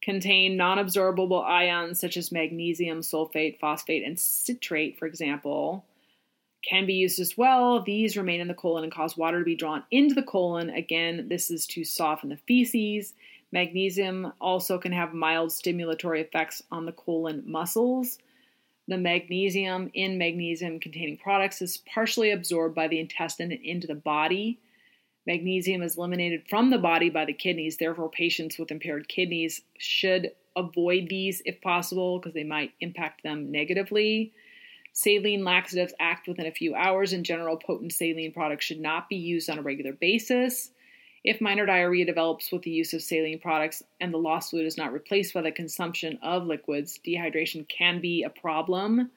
contain 0.00 0.56
non 0.56 0.78
absorbable 0.78 1.44
ions 1.44 1.98
such 1.98 2.16
as 2.16 2.30
magnesium, 2.30 3.00
sulfate, 3.00 3.58
phosphate, 3.58 4.04
and 4.04 4.20
citrate, 4.20 4.96
for 4.96 5.06
example, 5.06 5.84
can 6.62 6.86
be 6.86 6.94
used 6.94 7.18
as 7.18 7.36
well. 7.36 7.82
These 7.82 8.16
remain 8.16 8.40
in 8.40 8.46
the 8.46 8.54
colon 8.54 8.84
and 8.84 8.92
cause 8.92 9.16
water 9.16 9.40
to 9.40 9.44
be 9.44 9.56
drawn 9.56 9.82
into 9.90 10.14
the 10.14 10.22
colon. 10.22 10.70
Again, 10.70 11.26
this 11.28 11.50
is 11.50 11.66
to 11.66 11.82
soften 11.82 12.28
the 12.28 12.38
feces. 12.46 13.14
Magnesium 13.52 14.32
also 14.40 14.78
can 14.78 14.92
have 14.92 15.12
mild 15.12 15.50
stimulatory 15.50 16.22
effects 16.22 16.62
on 16.70 16.86
the 16.86 16.92
colon 16.92 17.44
muscles. 17.46 18.18
The 18.88 18.96
magnesium 18.96 19.90
in 19.94 20.18
magnesium 20.18 20.80
containing 20.80 21.18
products 21.18 21.62
is 21.62 21.82
partially 21.92 22.30
absorbed 22.30 22.74
by 22.74 22.88
the 22.88 22.98
intestine 22.98 23.52
and 23.52 23.62
into 23.62 23.86
the 23.86 23.94
body. 23.94 24.58
Magnesium 25.26 25.82
is 25.82 25.96
eliminated 25.96 26.42
from 26.48 26.70
the 26.70 26.78
body 26.78 27.08
by 27.08 27.24
the 27.24 27.32
kidneys, 27.32 27.76
therefore, 27.76 28.10
patients 28.10 28.58
with 28.58 28.72
impaired 28.72 29.06
kidneys 29.06 29.60
should 29.78 30.32
avoid 30.56 31.08
these 31.08 31.42
if 31.44 31.60
possible 31.60 32.18
because 32.18 32.34
they 32.34 32.44
might 32.44 32.72
impact 32.80 33.22
them 33.22 33.52
negatively. 33.52 34.32
Saline 34.92 35.44
laxatives 35.44 35.94
act 36.00 36.26
within 36.26 36.46
a 36.46 36.52
few 36.52 36.74
hours. 36.74 37.12
In 37.12 37.22
general, 37.22 37.56
potent 37.56 37.92
saline 37.92 38.32
products 38.32 38.64
should 38.64 38.80
not 38.80 39.08
be 39.08 39.16
used 39.16 39.48
on 39.48 39.58
a 39.58 39.62
regular 39.62 39.92
basis. 39.92 40.70
If 41.24 41.40
minor 41.40 41.66
diarrhea 41.66 42.04
develops 42.04 42.50
with 42.50 42.62
the 42.62 42.70
use 42.70 42.92
of 42.94 43.02
saline 43.02 43.38
products 43.38 43.82
and 44.00 44.12
the 44.12 44.18
lost 44.18 44.50
fluid 44.50 44.66
is 44.66 44.76
not 44.76 44.92
replaced 44.92 45.34
by 45.34 45.42
the 45.42 45.52
consumption 45.52 46.18
of 46.20 46.46
liquids, 46.46 46.98
dehydration 47.06 47.68
can 47.68 48.00
be 48.00 48.24
a 48.24 48.30
problem. 48.30 49.10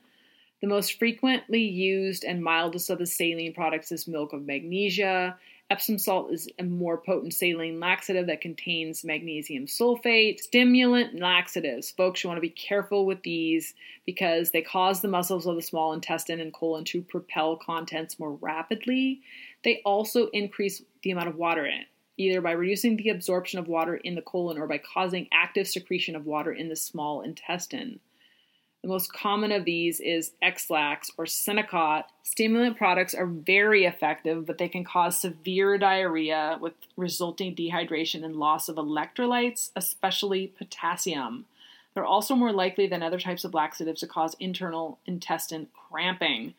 The 0.62 0.68
most 0.68 1.00
frequently 1.00 1.62
used 1.62 2.24
and 2.24 2.44
mildest 2.44 2.90
of 2.90 3.00
the 3.00 3.08
saline 3.08 3.54
products 3.54 3.92
is 3.92 4.08
milk 4.08 4.34
of 4.34 4.46
magnesia. 4.46 5.38
Epsom 5.72 5.98
salt 5.98 6.32
is 6.32 6.48
a 6.60 6.64
more 6.64 6.98
potent 6.98 7.34
saline 7.34 7.80
laxative 7.80 8.28
that 8.28 8.40
contains 8.40 9.04
magnesium 9.04 9.66
sulfate. 9.66 10.40
Stimulant 10.40 11.20
laxatives. 11.20 11.90
Folks, 11.90 12.24
you 12.24 12.28
want 12.28 12.38
to 12.38 12.42
be 12.42 12.50
careful 12.50 13.08
with 13.08 13.24
these 13.24 13.74
because 14.06 14.52
they 14.52 14.62
cause 14.62 15.02
the 15.02 15.08
muscles 15.08 15.48
of 15.48 15.56
the 15.56 15.62
small 15.64 15.92
intestine 15.94 16.40
and 16.40 16.54
colon 16.54 16.84
to 16.86 17.02
propel 17.02 17.56
contents 17.56 18.20
more 18.20 18.34
rapidly. 18.34 19.22
They 19.64 19.82
also 19.86 20.28
increase 20.28 20.84
the 21.02 21.10
amount 21.10 21.30
of 21.30 21.36
water 21.36 21.66
in 21.66 21.74
it, 21.74 21.88
either 22.18 22.42
by 22.42 22.52
reducing 22.52 22.98
the 22.98 23.10
absorption 23.10 23.60
of 23.60 23.68
water 23.68 23.96
in 23.96 24.16
the 24.16 24.22
colon 24.22 24.58
or 24.58 24.68
by 24.68 24.78
causing 24.78 25.28
active 25.32 25.68
secretion 25.68 26.16
of 26.16 26.26
water 26.26 26.52
in 26.52 26.70
the 26.70 26.76
small 26.76 27.22
intestine. 27.22 28.00
The 28.86 28.90
most 28.90 29.12
common 29.12 29.52
of 29.52 29.66
these 29.66 30.00
is 30.00 30.34
Ex-Lax 30.44 31.10
or 31.18 31.26
Senokot. 31.26 32.04
Stimulant 32.22 32.78
products 32.78 33.16
are 33.16 33.26
very 33.26 33.86
effective, 33.86 34.46
but 34.46 34.60
they 34.60 34.70
can 34.70 34.84
cause 34.84 35.20
severe 35.20 35.80
diarrhea 35.80 36.60
with 36.62 36.74
resulting 36.96 37.56
dehydration 37.56 38.24
and 38.24 38.36
loss 38.36 38.70
of 38.70 38.76
electrolytes, 38.76 39.72
especially 39.76 40.54
potassium. 40.56 41.46
They're 41.96 42.06
also 42.06 42.36
more 42.36 42.52
likely 42.52 42.86
than 42.86 43.02
other 43.02 43.20
types 43.20 43.44
of 43.44 43.56
laxatives 43.56 44.02
to 44.02 44.08
cause 44.08 44.36
internal 44.40 45.00
intestine 45.08 45.68
cramping. 45.90 46.54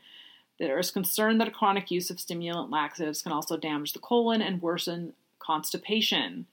There 0.59 0.81
is 0.81 0.91
concern 0.91 1.39
that 1.39 1.47
a 1.49 1.53
chronic 1.53 1.93
use 1.93 2.11
of 2.11 2.19
stimulant 2.19 2.71
laxatives 2.71 3.23
can 3.23 3.31
also 3.31 3.57
damage 3.57 3.93
the 3.93 4.01
colon 4.01 4.43
and 4.43 4.61
worsen 4.61 5.13
constipation. 5.47 6.47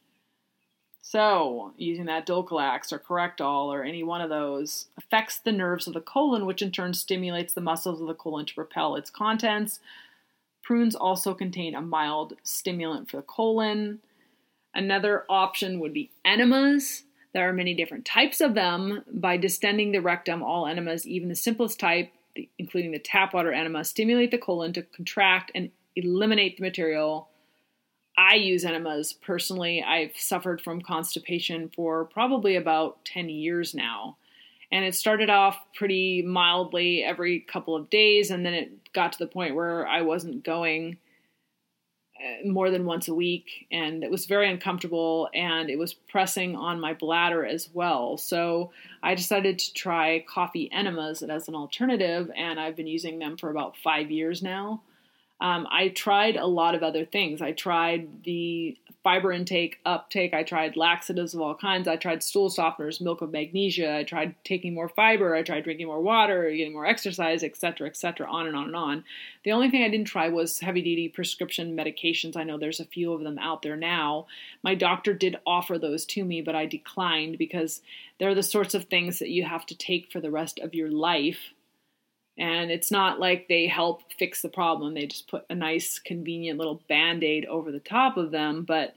So, 1.05 1.73
using 1.77 2.05
that 2.05 2.25
Dulcolax 2.25 2.93
or 2.93 2.97
Correctol 2.99 3.67
or 3.67 3.83
any 3.83 4.03
one 4.03 4.21
of 4.21 4.29
those 4.29 4.87
affects 4.97 5.37
the 5.37 5.51
nerves 5.51 5.85
of 5.85 5.93
the 5.93 6.01
colon, 6.01 6.45
which 6.45 6.61
in 6.61 6.71
turn 6.71 6.93
stimulates 6.93 7.53
the 7.53 7.61
muscles 7.61 7.99
of 7.99 8.07
the 8.07 8.13
colon 8.13 8.45
to 8.45 8.53
propel 8.53 8.95
its 8.95 9.09
contents. 9.09 9.79
Prunes 10.63 10.95
also 10.95 11.33
contain 11.33 11.75
a 11.75 11.81
mild 11.81 12.35
stimulant 12.41 13.11
for 13.11 13.17
the 13.17 13.23
colon. 13.23 13.99
Another 14.73 15.25
option 15.29 15.81
would 15.81 15.93
be 15.93 16.09
enemas. 16.23 17.03
There 17.33 17.49
are 17.49 17.53
many 17.53 17.73
different 17.73 18.05
types 18.05 18.39
of 18.39 18.53
them. 18.53 19.03
By 19.11 19.37
distending 19.37 19.91
the 19.91 19.99
rectum, 19.99 20.41
all 20.41 20.67
enemas, 20.67 21.05
even 21.05 21.27
the 21.27 21.35
simplest 21.35 21.81
type, 21.81 22.13
including 22.57 22.91
the 22.91 22.99
tap 22.99 23.33
water 23.33 23.51
enema, 23.51 23.83
stimulate 23.83 24.31
the 24.31 24.37
colon 24.37 24.71
to 24.73 24.83
contract 24.83 25.51
and 25.53 25.69
eliminate 25.97 26.57
the 26.57 26.63
material 26.63 27.27
I 28.17 28.35
use 28.35 28.63
enemas 28.65 29.13
personally. 29.13 29.83
I've 29.83 30.15
suffered 30.15 30.61
from 30.61 30.81
constipation 30.81 31.69
for 31.75 32.05
probably 32.05 32.55
about 32.55 33.03
10 33.05 33.29
years 33.29 33.73
now. 33.73 34.17
And 34.71 34.85
it 34.85 34.95
started 34.95 35.29
off 35.29 35.59
pretty 35.75 36.21
mildly 36.23 37.03
every 37.03 37.39
couple 37.39 37.75
of 37.75 37.89
days, 37.89 38.31
and 38.31 38.45
then 38.45 38.53
it 38.53 38.93
got 38.93 39.13
to 39.13 39.19
the 39.19 39.27
point 39.27 39.55
where 39.55 39.87
I 39.87 40.01
wasn't 40.01 40.43
going 40.43 40.97
uh, 42.23 42.47
more 42.47 42.71
than 42.71 42.85
once 42.85 43.07
a 43.07 43.13
week, 43.13 43.67
and 43.71 44.03
it 44.03 44.09
was 44.09 44.25
very 44.25 44.49
uncomfortable 44.49 45.29
and 45.33 45.69
it 45.69 45.77
was 45.77 45.93
pressing 45.93 46.55
on 46.55 46.79
my 46.79 46.93
bladder 46.93 47.45
as 47.45 47.69
well. 47.73 48.17
So 48.17 48.71
I 49.01 49.13
decided 49.15 49.59
to 49.59 49.73
try 49.73 50.23
coffee 50.27 50.71
enemas 50.71 51.21
as 51.21 51.47
an 51.47 51.55
alternative, 51.55 52.31
and 52.35 52.59
I've 52.59 52.75
been 52.75 52.87
using 52.87 53.19
them 53.19 53.37
for 53.37 53.49
about 53.49 53.77
five 53.77 54.09
years 54.09 54.41
now. 54.41 54.81
Um, 55.43 55.67
I 55.69 55.89
tried 55.89 56.37
a 56.37 56.45
lot 56.45 56.73
of 56.73 56.83
other 56.83 57.03
things. 57.03 57.41
I 57.41 57.51
tried 57.51 58.23
the 58.23 58.77
fiber 59.03 59.33
intake 59.33 59.77
uptake. 59.85 60.33
I 60.33 60.43
tried 60.43 60.77
laxatives 60.77 61.33
of 61.33 61.41
all 61.41 61.53
kinds. 61.53 61.85
I 61.85 61.97
tried 61.97 62.23
stool 62.23 62.49
softeners, 62.49 63.01
milk 63.01 63.21
of 63.21 63.33
magnesia. 63.33 63.97
I 63.97 64.03
tried 64.03 64.35
taking 64.45 64.73
more 64.73 64.87
fiber. 64.87 65.35
I 65.35 65.43
tried 65.43 65.65
drinking 65.65 65.87
more 65.87 66.01
water, 66.01 66.49
getting 66.49 66.71
more 66.71 66.85
exercise, 66.85 67.43
etc., 67.43 67.87
etc., 67.89 68.25
on 68.31 68.47
and 68.47 68.55
on 68.55 68.67
and 68.67 68.75
on. 68.77 69.03
The 69.43 69.51
only 69.51 69.69
thing 69.69 69.83
I 69.83 69.89
didn't 69.89 70.07
try 70.07 70.29
was 70.29 70.61
heavy 70.61 70.81
duty 70.81 71.09
prescription 71.09 71.75
medications. 71.75 72.37
I 72.37 72.45
know 72.45 72.57
there's 72.57 72.79
a 72.79 72.85
few 72.85 73.11
of 73.11 73.23
them 73.23 73.37
out 73.37 73.63
there 73.63 73.75
now. 73.75 74.27
My 74.63 74.75
doctor 74.75 75.13
did 75.13 75.35
offer 75.45 75.77
those 75.77 76.05
to 76.05 76.23
me, 76.23 76.41
but 76.41 76.55
I 76.55 76.67
declined 76.67 77.37
because 77.37 77.81
they're 78.17 78.33
the 78.33 78.43
sorts 78.43 78.73
of 78.73 78.85
things 78.85 79.19
that 79.19 79.29
you 79.29 79.43
have 79.43 79.65
to 79.65 79.77
take 79.77 80.09
for 80.09 80.21
the 80.21 80.31
rest 80.31 80.59
of 80.59 80.73
your 80.73 80.89
life 80.89 81.51
and 82.37 82.71
it's 82.71 82.91
not 82.91 83.19
like 83.19 83.47
they 83.47 83.67
help 83.67 84.01
fix 84.17 84.41
the 84.41 84.49
problem. 84.49 84.93
They 84.93 85.05
just 85.05 85.27
put 85.27 85.45
a 85.49 85.55
nice, 85.55 85.99
convenient 85.99 86.57
little 86.57 86.81
band 86.89 87.23
aid 87.23 87.45
over 87.45 87.71
the 87.71 87.79
top 87.79 88.17
of 88.17 88.31
them. 88.31 88.63
But 88.63 88.95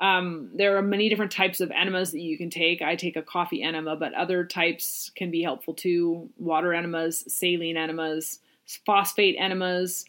um, 0.00 0.50
there 0.54 0.76
are 0.76 0.82
many 0.82 1.08
different 1.08 1.32
types 1.32 1.60
of 1.60 1.70
enemas 1.70 2.12
that 2.12 2.20
you 2.20 2.36
can 2.36 2.50
take. 2.50 2.82
I 2.82 2.96
take 2.96 3.16
a 3.16 3.22
coffee 3.22 3.62
enema, 3.62 3.96
but 3.96 4.14
other 4.14 4.44
types 4.44 5.10
can 5.14 5.30
be 5.30 5.42
helpful 5.42 5.74
too 5.74 6.28
water 6.36 6.74
enemas, 6.74 7.24
saline 7.32 7.76
enemas, 7.76 8.40
phosphate 8.84 9.36
enemas. 9.38 10.04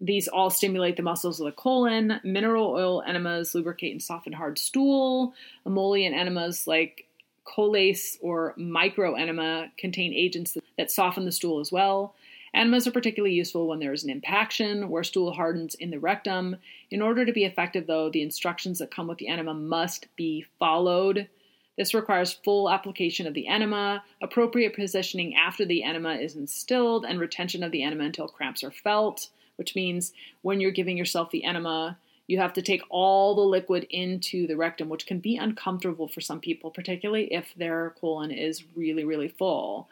These 0.00 0.28
all 0.28 0.50
stimulate 0.50 0.96
the 0.96 1.02
muscles 1.02 1.40
of 1.40 1.46
the 1.46 1.52
colon. 1.52 2.20
Mineral 2.24 2.72
oil 2.72 3.02
enemas 3.02 3.54
lubricate 3.54 3.92
and 3.92 4.02
soften 4.02 4.32
hard 4.32 4.58
stool. 4.58 5.34
Emollient 5.64 6.14
enemas 6.14 6.66
like 6.66 7.06
colace 7.44 8.18
or 8.20 8.54
microenema 8.58 9.70
contain 9.76 10.12
agents 10.12 10.52
that 10.52 10.63
soften 10.90 11.24
the 11.24 11.32
stool 11.32 11.60
as 11.60 11.72
well. 11.72 12.14
Enemas 12.54 12.86
are 12.86 12.92
particularly 12.92 13.34
useful 13.34 13.66
when 13.66 13.80
there 13.80 13.92
is 13.92 14.04
an 14.04 14.10
impaction 14.10 14.88
where 14.88 15.02
stool 15.02 15.32
hardens 15.32 15.74
in 15.74 15.90
the 15.90 15.98
rectum. 15.98 16.56
In 16.90 17.02
order 17.02 17.26
to 17.26 17.32
be 17.32 17.44
effective, 17.44 17.88
though, 17.88 18.10
the 18.10 18.22
instructions 18.22 18.78
that 18.78 18.92
come 18.92 19.08
with 19.08 19.18
the 19.18 19.28
enema 19.28 19.54
must 19.54 20.06
be 20.14 20.46
followed. 20.60 21.28
This 21.76 21.94
requires 21.94 22.32
full 22.32 22.70
application 22.70 23.26
of 23.26 23.34
the 23.34 23.48
enema, 23.48 24.04
appropriate 24.22 24.76
positioning 24.76 25.34
after 25.34 25.64
the 25.64 25.82
enema 25.82 26.14
is 26.14 26.36
instilled, 26.36 27.04
and 27.04 27.18
retention 27.18 27.64
of 27.64 27.72
the 27.72 27.82
enema 27.82 28.04
until 28.04 28.28
cramps 28.28 28.62
are 28.62 28.70
felt, 28.70 29.30
which 29.56 29.74
means 29.74 30.12
when 30.42 30.60
you're 30.60 30.70
giving 30.70 30.96
yourself 30.96 31.32
the 31.32 31.44
enema, 31.44 31.98
you 32.28 32.38
have 32.38 32.52
to 32.52 32.62
take 32.62 32.82
all 32.88 33.34
the 33.34 33.42
liquid 33.42 33.86
into 33.90 34.46
the 34.46 34.56
rectum, 34.56 34.88
which 34.88 35.06
can 35.06 35.18
be 35.18 35.36
uncomfortable 35.36 36.06
for 36.06 36.20
some 36.20 36.40
people, 36.40 36.70
particularly 36.70 37.32
if 37.34 37.52
their 37.56 37.90
colon 38.00 38.30
is 38.30 38.62
really, 38.76 39.04
really 39.04 39.28
full. 39.28 39.88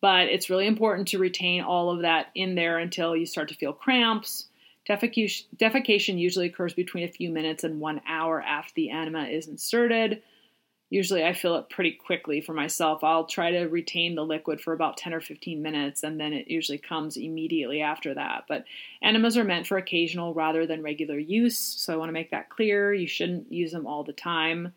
But 0.00 0.28
it's 0.28 0.50
really 0.50 0.66
important 0.66 1.08
to 1.08 1.18
retain 1.18 1.62
all 1.62 1.90
of 1.90 2.02
that 2.02 2.28
in 2.34 2.54
there 2.54 2.78
until 2.78 3.16
you 3.16 3.26
start 3.26 3.48
to 3.48 3.54
feel 3.54 3.72
cramps. 3.72 4.46
Defecation, 4.88 5.44
defecation 5.56 6.18
usually 6.18 6.46
occurs 6.46 6.72
between 6.72 7.04
a 7.04 7.12
few 7.12 7.30
minutes 7.30 7.64
and 7.64 7.80
one 7.80 8.00
hour 8.08 8.40
after 8.40 8.72
the 8.74 8.90
enema 8.90 9.24
is 9.24 9.48
inserted. 9.48 10.22
Usually 10.90 11.22
I 11.22 11.34
fill 11.34 11.56
it 11.56 11.68
pretty 11.68 11.92
quickly 11.92 12.40
for 12.40 12.54
myself. 12.54 13.04
I'll 13.04 13.26
try 13.26 13.50
to 13.50 13.66
retain 13.66 14.14
the 14.14 14.24
liquid 14.24 14.60
for 14.60 14.72
about 14.72 14.96
10 14.96 15.12
or 15.12 15.20
15 15.20 15.60
minutes 15.60 16.02
and 16.02 16.18
then 16.18 16.32
it 16.32 16.48
usually 16.48 16.78
comes 16.78 17.18
immediately 17.18 17.82
after 17.82 18.14
that. 18.14 18.44
But 18.48 18.64
enemas 19.02 19.36
are 19.36 19.44
meant 19.44 19.66
for 19.66 19.76
occasional 19.76 20.32
rather 20.32 20.66
than 20.66 20.82
regular 20.82 21.18
use, 21.18 21.58
so 21.58 21.92
I 21.92 21.96
want 21.96 22.08
to 22.08 22.14
make 22.14 22.30
that 22.30 22.48
clear. 22.48 22.94
You 22.94 23.06
shouldn't 23.06 23.52
use 23.52 23.72
them 23.72 23.86
all 23.86 24.04
the 24.04 24.14
time. 24.14 24.72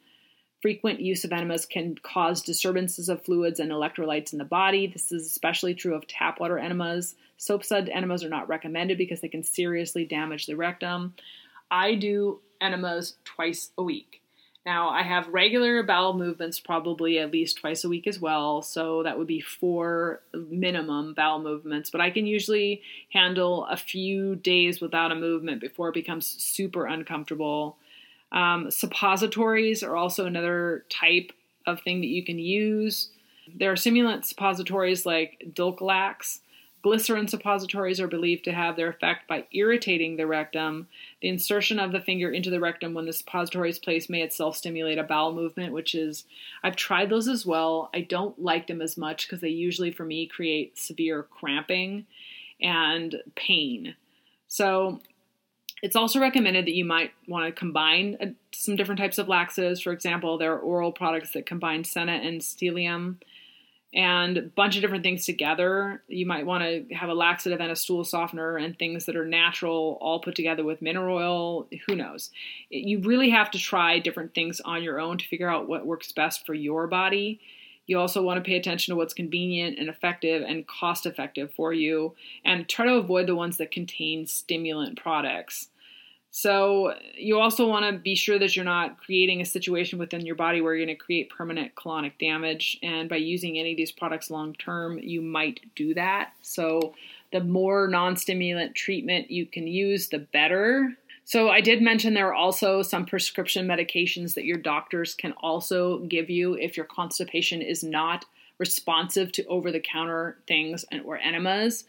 Frequent 0.61 0.99
use 1.01 1.23
of 1.23 1.31
enemas 1.31 1.65
can 1.65 1.95
cause 2.03 2.43
disturbances 2.43 3.09
of 3.09 3.23
fluids 3.23 3.59
and 3.59 3.71
electrolytes 3.71 4.31
in 4.31 4.37
the 4.37 4.45
body. 4.45 4.85
This 4.85 5.11
is 5.11 5.25
especially 5.25 5.73
true 5.73 5.95
of 5.95 6.07
tap 6.07 6.39
water 6.39 6.59
enemas. 6.59 7.15
Soap 7.37 7.65
sud 7.65 7.89
enemas 7.89 8.23
are 8.23 8.29
not 8.29 8.47
recommended 8.47 8.97
because 8.97 9.21
they 9.21 9.27
can 9.27 9.43
seriously 9.43 10.05
damage 10.05 10.45
the 10.45 10.55
rectum. 10.55 11.15
I 11.71 11.95
do 11.95 12.41
enemas 12.61 13.15
twice 13.25 13.71
a 13.77 13.83
week. 13.83 14.21
Now, 14.63 14.89
I 14.89 15.01
have 15.01 15.27
regular 15.29 15.81
bowel 15.81 16.13
movements 16.13 16.59
probably 16.59 17.17
at 17.17 17.31
least 17.31 17.57
twice 17.57 17.83
a 17.83 17.89
week 17.89 18.05
as 18.05 18.19
well, 18.19 18.61
so 18.61 19.01
that 19.01 19.17
would 19.17 19.25
be 19.25 19.41
four 19.41 20.21
minimum 20.35 21.15
bowel 21.15 21.41
movements, 21.41 21.89
but 21.89 21.99
I 21.99 22.11
can 22.11 22.27
usually 22.27 22.83
handle 23.11 23.65
a 23.65 23.77
few 23.77 24.35
days 24.35 24.79
without 24.79 25.11
a 25.11 25.15
movement 25.15 25.61
before 25.61 25.89
it 25.89 25.95
becomes 25.95 26.27
super 26.27 26.85
uncomfortable. 26.85 27.77
Um, 28.31 28.71
suppositories 28.71 29.83
are 29.83 29.95
also 29.95 30.25
another 30.25 30.85
type 30.89 31.31
of 31.65 31.81
thing 31.81 32.01
that 32.01 32.07
you 32.07 32.23
can 32.23 32.39
use. 32.39 33.09
There 33.53 33.71
are 33.71 33.75
simulant 33.75 34.25
suppositories 34.25 35.05
like 35.05 35.43
Dulcolax 35.53 36.39
Glycerin 36.83 37.27
suppositories 37.27 37.99
are 37.99 38.07
believed 38.07 38.43
to 38.45 38.53
have 38.53 38.75
their 38.75 38.89
effect 38.89 39.27
by 39.27 39.45
irritating 39.51 40.17
the 40.17 40.25
rectum. 40.25 40.87
The 41.21 41.29
insertion 41.29 41.79
of 41.79 41.91
the 41.91 42.01
finger 42.01 42.31
into 42.31 42.49
the 42.49 42.59
rectum 42.59 42.93
when 42.93 43.05
the 43.05 43.13
suppository 43.13 43.69
is 43.69 43.77
placed 43.77 44.09
may 44.09 44.23
itself 44.23 44.57
stimulate 44.57 44.97
a 44.97 45.03
bowel 45.03 45.33
movement, 45.33 45.73
which 45.73 45.93
is, 45.93 46.25
I've 46.63 46.75
tried 46.75 47.09
those 47.09 47.27
as 47.27 47.45
well. 47.45 47.91
I 47.93 48.01
don't 48.01 48.41
like 48.41 48.65
them 48.65 48.81
as 48.81 48.97
much 48.97 49.27
because 49.27 49.41
they 49.41 49.49
usually, 49.49 49.91
for 49.91 50.05
me, 50.05 50.25
create 50.25 50.77
severe 50.77 51.23
cramping 51.23 52.07
and 52.59 53.15
pain. 53.35 53.95
So, 54.47 55.01
it's 55.81 55.95
also 55.95 56.19
recommended 56.19 56.65
that 56.65 56.75
you 56.75 56.85
might 56.85 57.11
want 57.27 57.45
to 57.45 57.51
combine 57.51 58.17
uh, 58.21 58.25
some 58.51 58.75
different 58.75 58.99
types 58.99 59.17
of 59.17 59.27
laxatives. 59.27 59.81
For 59.81 59.91
example, 59.91 60.37
there 60.37 60.53
are 60.53 60.59
oral 60.59 60.91
products 60.91 61.31
that 61.31 61.45
combine 61.45 61.83
senna 61.83 62.13
and 62.13 62.41
psyllium 62.41 63.17
and 63.93 64.37
a 64.37 64.41
bunch 64.43 64.75
of 64.75 64.81
different 64.81 65.03
things 65.03 65.25
together. 65.25 66.01
You 66.07 66.25
might 66.25 66.45
want 66.45 66.63
to 66.63 66.95
have 66.95 67.09
a 67.09 67.13
laxative 67.13 67.59
and 67.59 67.71
a 67.71 67.75
stool 67.75 68.05
softener 68.05 68.57
and 68.57 68.77
things 68.77 69.05
that 69.05 69.17
are 69.17 69.25
natural 69.25 69.97
all 69.99 70.19
put 70.19 70.35
together 70.35 70.63
with 70.63 70.81
mineral 70.81 71.17
oil. 71.17 71.67
Who 71.87 71.95
knows? 71.95 72.31
You 72.69 73.01
really 73.01 73.31
have 73.31 73.51
to 73.51 73.59
try 73.59 73.99
different 73.99 74.33
things 74.33 74.61
on 74.61 74.83
your 74.83 74.99
own 74.99 75.17
to 75.17 75.27
figure 75.27 75.49
out 75.49 75.67
what 75.67 75.85
works 75.85 76.11
best 76.11 76.45
for 76.45 76.53
your 76.53 76.87
body. 76.87 77.41
You 77.85 77.99
also 77.99 78.21
want 78.21 78.37
to 78.37 78.47
pay 78.47 78.55
attention 78.55 78.93
to 78.93 78.95
what's 78.95 79.13
convenient 79.13 79.77
and 79.77 79.89
effective 79.89 80.43
and 80.47 80.65
cost 80.65 81.05
effective 81.05 81.51
for 81.53 81.73
you 81.73 82.15
and 82.45 82.69
try 82.69 82.85
to 82.85 82.93
avoid 82.93 83.27
the 83.27 83.35
ones 83.35 83.57
that 83.57 83.71
contain 83.71 84.25
stimulant 84.25 84.97
products. 84.97 85.67
So 86.33 86.93
you 87.13 87.39
also 87.39 87.67
want 87.67 87.93
to 87.93 87.99
be 87.99 88.15
sure 88.15 88.39
that 88.39 88.55
you're 88.55 88.63
not 88.63 88.97
creating 88.99 89.41
a 89.41 89.45
situation 89.45 89.99
within 89.99 90.25
your 90.25 90.35
body 90.35 90.61
where 90.61 90.73
you're 90.73 90.85
going 90.85 90.97
to 90.97 91.03
create 91.03 91.29
permanent 91.29 91.75
colonic 91.75 92.13
damage. 92.19 92.79
And 92.81 93.09
by 93.09 93.17
using 93.17 93.59
any 93.59 93.71
of 93.71 93.77
these 93.77 93.91
products 93.91 94.31
long 94.31 94.53
term, 94.53 94.97
you 94.97 95.21
might 95.21 95.59
do 95.75 95.93
that. 95.93 96.31
So 96.41 96.95
the 97.33 97.43
more 97.43 97.89
non-stimulant 97.89 98.75
treatment 98.75 99.29
you 99.29 99.45
can 99.45 99.67
use, 99.67 100.07
the 100.07 100.19
better. 100.19 100.95
So 101.25 101.49
I 101.49 101.59
did 101.59 101.81
mention 101.81 102.13
there 102.13 102.29
are 102.29 102.33
also 102.33 102.81
some 102.81 103.05
prescription 103.05 103.67
medications 103.67 104.33
that 104.35 104.45
your 104.45 104.57
doctors 104.57 105.13
can 105.13 105.33
also 105.33 105.99
give 105.99 106.29
you 106.29 106.53
if 106.53 106.77
your 106.77 106.85
constipation 106.85 107.61
is 107.61 107.83
not 107.83 108.23
responsive 108.57 109.33
to 109.33 109.45
over-the-counter 109.47 110.37
things 110.47 110.85
or 111.03 111.17
enemas. 111.17 111.83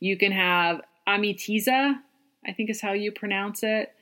You 0.00 0.18
can 0.18 0.32
have 0.32 0.82
Amitiza, 1.08 2.00
I 2.46 2.52
think 2.52 2.70
is 2.70 2.80
how 2.80 2.92
you 2.92 3.12
pronounce 3.12 3.62
it. 3.62 3.92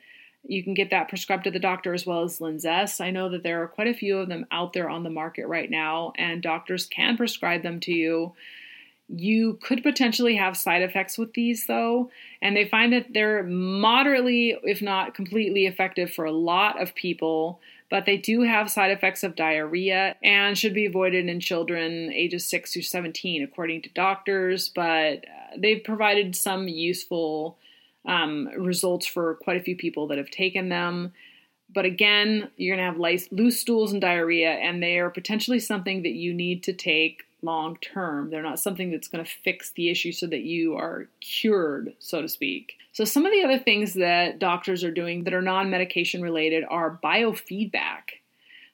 You 0.47 0.63
can 0.63 0.75
get 0.75 0.91
that 0.91 1.09
prescribed 1.09 1.45
to 1.45 1.51
the 1.51 1.59
doctor 1.59 1.95
as 1.95 2.05
well 2.05 2.23
as 2.23 2.39
Linzess. 2.39 3.01
I 3.01 3.11
know 3.11 3.31
that 3.31 3.43
there 3.43 3.63
are 3.63 3.69
quite 3.69 3.87
a 3.87 3.95
few 3.95 4.19
of 4.19 4.29
them 4.29 4.47
out 4.51 4.75
there 4.75 4.91
on 4.91 5.03
the 5.03 5.11
market 5.11 5.47
right 5.47 5.71
now, 5.71 6.13
and 6.17 6.43
doctors 6.43 6.87
can 6.87 7.17
prescribe 7.17 7.63
them 7.63 7.81
to 7.81 7.93
you. 7.93 8.35
You 9.09 9.59
could 9.63 9.83
potentially 9.83 10.37
have 10.37 10.57
side 10.57 10.83
effects 10.83 11.17
with 11.17 11.33
these, 11.33 11.67
though, 11.67 12.11
and 12.43 12.55
they 12.55 12.67
find 12.67 12.93
that 12.93 13.13
they're 13.13 13.43
moderately, 13.43 14.57
if 14.63 14.83
not 14.83 15.15
completely 15.15 15.67
effective 15.67 16.13
for 16.13 16.27
a 16.27 16.33
lot 16.33 16.81
of 16.81 16.95
people, 16.95 17.61
but 17.91 18.07
they 18.07 18.17
do 18.17 18.43
have 18.43 18.71
side 18.71 18.91
effects 18.91 19.23
of 19.23 19.37
diarrhea 19.37 20.17
and 20.23 20.59
should 20.59 20.75
be 20.75 20.87
avoided 20.87 21.29
in 21.29 21.41
children 21.41 22.13
ages 22.13 22.47
6 22.49 22.73
through 22.73 22.83
17, 22.83 23.43
according 23.43 23.83
to 23.83 23.89
doctors. 23.91 24.69
But 24.69 25.25
uh, 25.25 25.57
they've 25.57 25.83
provided 25.83 26.35
some 26.35 26.67
useful 26.67 27.57
um, 28.07 28.49
results 28.57 29.07
for 29.07 29.35
quite 29.37 29.61
a 29.61 29.63
few 29.63 29.77
people 29.77 30.09
that 30.09 30.19
have 30.19 30.31
taken 30.31 30.69
them. 30.69 31.13
But 31.73 31.85
again, 31.85 32.51
you're 32.57 32.77
going 32.77 32.87
to 32.87 32.93
have 32.93 33.29
loose 33.33 33.61
stools 33.61 33.93
and 33.93 34.01
diarrhea, 34.01 34.51
and 34.51 34.83
they 34.83 34.99
are 34.99 35.11
potentially 35.11 35.59
something 35.59 36.03
that 36.03 36.13
you 36.13 36.33
need 36.33 36.63
to 36.65 36.73
take 36.73 37.25
long 37.43 37.77
term. 37.79 38.31
They're 38.31 38.43
not 38.43 38.61
something 38.61 38.91
that's 38.91 39.09
going 39.09 39.25
to 39.25 39.31
fix 39.31 39.71
the 39.71 39.91
issue 39.91 40.13
so 40.13 40.27
that 40.27 40.43
you 40.43 40.77
are 40.77 41.09
cured, 41.21 41.95
so 41.99 42.23
to 42.23 42.29
speak. 42.29 42.75
So, 42.93 43.05
some 43.05 43.27
of 43.27 43.33
the 43.33 43.43
other 43.43 43.59
things 43.59 43.95
that 43.95 44.39
doctors 44.39 44.85
are 44.85 44.91
doing 44.91 45.25
that 45.25 45.35
are 45.35 45.43
non 45.43 45.71
medication 45.71 46.23
related 46.23 46.65
are 46.69 46.99
biofeedback. 47.03 48.21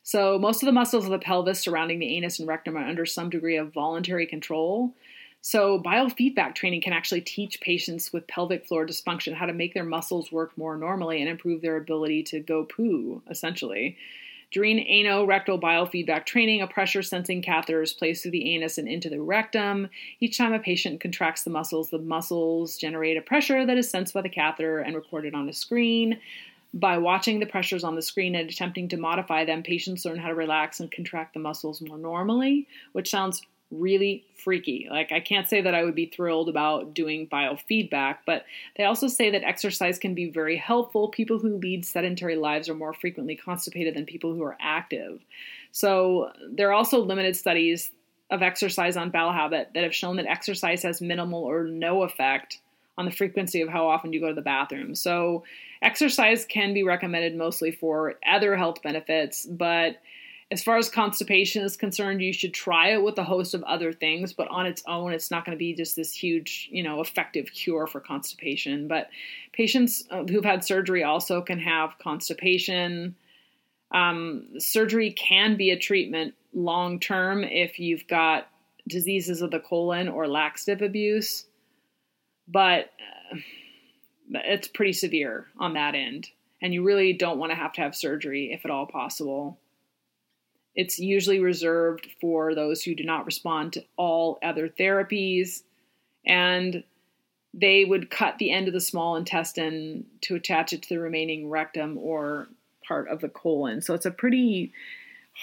So, 0.02 0.38
most 0.38 0.62
of 0.62 0.66
the 0.66 0.72
muscles 0.72 1.04
of 1.04 1.10
the 1.10 1.18
pelvis 1.18 1.60
surrounding 1.60 1.98
the 1.98 2.16
anus 2.16 2.38
and 2.38 2.48
rectum 2.48 2.76
are 2.76 2.84
under 2.84 3.06
some 3.06 3.30
degree 3.30 3.56
of 3.56 3.72
voluntary 3.72 4.26
control. 4.26 4.94
So, 5.42 5.80
biofeedback 5.80 6.54
training 6.54 6.82
can 6.82 6.92
actually 6.92 7.22
teach 7.22 7.60
patients 7.60 8.12
with 8.12 8.26
pelvic 8.26 8.66
floor 8.66 8.86
dysfunction 8.86 9.34
how 9.34 9.46
to 9.46 9.54
make 9.54 9.72
their 9.72 9.84
muscles 9.84 10.30
work 10.30 10.56
more 10.58 10.76
normally 10.76 11.20
and 11.20 11.30
improve 11.30 11.62
their 11.62 11.76
ability 11.76 12.24
to 12.24 12.40
go 12.40 12.64
poo, 12.64 13.22
essentially. 13.30 13.96
During 14.50 14.84
anorectal 14.84 15.60
biofeedback 15.60 16.26
training, 16.26 16.60
a 16.60 16.66
pressure 16.66 17.02
sensing 17.02 17.40
catheter 17.40 17.80
is 17.82 17.92
placed 17.92 18.22
through 18.22 18.32
the 18.32 18.52
anus 18.52 18.78
and 18.78 18.88
into 18.88 19.08
the 19.08 19.20
rectum. 19.20 19.88
Each 20.18 20.36
time 20.36 20.52
a 20.52 20.58
patient 20.58 21.00
contracts 21.00 21.44
the 21.44 21.50
muscles, 21.50 21.90
the 21.90 21.98
muscles 21.98 22.76
generate 22.76 23.16
a 23.16 23.22
pressure 23.22 23.64
that 23.64 23.78
is 23.78 23.88
sensed 23.88 24.12
by 24.12 24.22
the 24.22 24.28
catheter 24.28 24.80
and 24.80 24.96
recorded 24.96 25.34
on 25.34 25.48
a 25.48 25.52
screen. 25.52 26.18
By 26.74 26.98
watching 26.98 27.40
the 27.40 27.46
pressures 27.46 27.84
on 27.84 27.94
the 27.94 28.02
screen 28.02 28.34
and 28.34 28.50
attempting 28.50 28.88
to 28.88 28.96
modify 28.96 29.44
them, 29.44 29.62
patients 29.62 30.04
learn 30.04 30.18
how 30.18 30.28
to 30.28 30.34
relax 30.34 30.80
and 30.80 30.90
contract 30.90 31.34
the 31.34 31.40
muscles 31.40 31.80
more 31.80 31.98
normally, 31.98 32.66
which 32.92 33.10
sounds 33.10 33.42
really 33.70 34.24
freaky. 34.36 34.88
Like, 34.90 35.12
I 35.12 35.20
can't 35.20 35.48
say 35.48 35.60
that 35.60 35.74
I 35.74 35.84
would 35.84 35.94
be 35.94 36.06
thrilled 36.06 36.48
about 36.48 36.94
doing 36.94 37.28
biofeedback, 37.28 38.18
but 38.26 38.44
they 38.76 38.84
also 38.84 39.08
say 39.08 39.30
that 39.30 39.44
exercise 39.44 39.98
can 39.98 40.14
be 40.14 40.30
very 40.30 40.56
helpful. 40.56 41.08
People 41.08 41.38
who 41.38 41.56
lead 41.56 41.84
sedentary 41.84 42.36
lives 42.36 42.68
are 42.68 42.74
more 42.74 42.92
frequently 42.92 43.36
constipated 43.36 43.94
than 43.94 44.06
people 44.06 44.34
who 44.34 44.42
are 44.42 44.56
active. 44.60 45.20
So, 45.72 46.32
there 46.50 46.68
are 46.68 46.74
also 46.74 47.00
limited 47.00 47.36
studies 47.36 47.90
of 48.30 48.42
exercise 48.42 48.96
on 48.96 49.10
bowel 49.10 49.32
habit 49.32 49.70
that 49.74 49.82
have 49.82 49.94
shown 49.94 50.16
that 50.16 50.26
exercise 50.26 50.82
has 50.82 51.00
minimal 51.00 51.42
or 51.42 51.64
no 51.64 52.02
effect 52.02 52.60
on 52.96 53.04
the 53.04 53.10
frequency 53.10 53.60
of 53.60 53.68
how 53.68 53.88
often 53.88 54.12
you 54.12 54.20
go 54.20 54.28
to 54.28 54.34
the 54.34 54.42
bathroom. 54.42 54.94
So, 54.94 55.44
exercise 55.82 56.44
can 56.44 56.74
be 56.74 56.82
recommended 56.82 57.36
mostly 57.36 57.70
for 57.70 58.16
other 58.26 58.56
health 58.56 58.82
benefits, 58.82 59.46
but 59.46 59.96
as 60.52 60.64
far 60.64 60.78
as 60.78 60.90
constipation 60.90 61.62
is 61.62 61.76
concerned, 61.76 62.20
you 62.20 62.32
should 62.32 62.52
try 62.52 62.88
it 62.88 63.02
with 63.02 63.16
a 63.18 63.24
host 63.24 63.54
of 63.54 63.62
other 63.64 63.92
things, 63.92 64.32
but 64.32 64.48
on 64.48 64.66
its 64.66 64.82
own, 64.86 65.12
it's 65.12 65.30
not 65.30 65.44
going 65.44 65.56
to 65.56 65.58
be 65.58 65.74
just 65.74 65.94
this 65.94 66.12
huge, 66.12 66.68
you 66.72 66.82
know, 66.82 67.00
effective 67.00 67.52
cure 67.52 67.86
for 67.86 68.00
constipation. 68.00 68.88
But 68.88 69.10
patients 69.52 70.04
uh, 70.10 70.24
who've 70.24 70.44
had 70.44 70.64
surgery 70.64 71.04
also 71.04 71.40
can 71.40 71.60
have 71.60 71.98
constipation. 72.02 73.14
Um, 73.92 74.48
surgery 74.58 75.12
can 75.12 75.56
be 75.56 75.70
a 75.70 75.78
treatment 75.78 76.34
long 76.52 76.98
term 76.98 77.44
if 77.44 77.78
you've 77.78 78.08
got 78.08 78.48
diseases 78.88 79.42
of 79.42 79.52
the 79.52 79.60
colon 79.60 80.08
or 80.08 80.26
laxative 80.26 80.82
abuse, 80.82 81.44
but 82.48 82.90
uh, 83.32 83.36
it's 84.32 84.66
pretty 84.66 84.92
severe 84.92 85.46
on 85.60 85.74
that 85.74 85.94
end. 85.94 86.30
And 86.60 86.74
you 86.74 86.82
really 86.82 87.12
don't 87.12 87.38
want 87.38 87.52
to 87.52 87.56
have 87.56 87.72
to 87.74 87.82
have 87.82 87.94
surgery 87.94 88.52
if 88.52 88.64
at 88.64 88.70
all 88.70 88.86
possible. 88.86 89.58
It's 90.74 90.98
usually 90.98 91.40
reserved 91.40 92.08
for 92.20 92.54
those 92.54 92.82
who 92.82 92.94
do 92.94 93.04
not 93.04 93.26
respond 93.26 93.72
to 93.74 93.84
all 93.96 94.38
other 94.42 94.68
therapies. 94.68 95.62
And 96.24 96.84
they 97.52 97.84
would 97.84 98.10
cut 98.10 98.38
the 98.38 98.52
end 98.52 98.68
of 98.68 98.74
the 98.74 98.80
small 98.80 99.16
intestine 99.16 100.06
to 100.22 100.36
attach 100.36 100.72
it 100.72 100.82
to 100.82 100.88
the 100.90 101.00
remaining 101.00 101.48
rectum 101.48 101.98
or 101.98 102.48
part 102.86 103.08
of 103.08 103.20
the 103.20 103.28
colon. 103.28 103.82
So 103.82 103.94
it's 103.94 104.06
a 104.06 104.10
pretty 104.10 104.72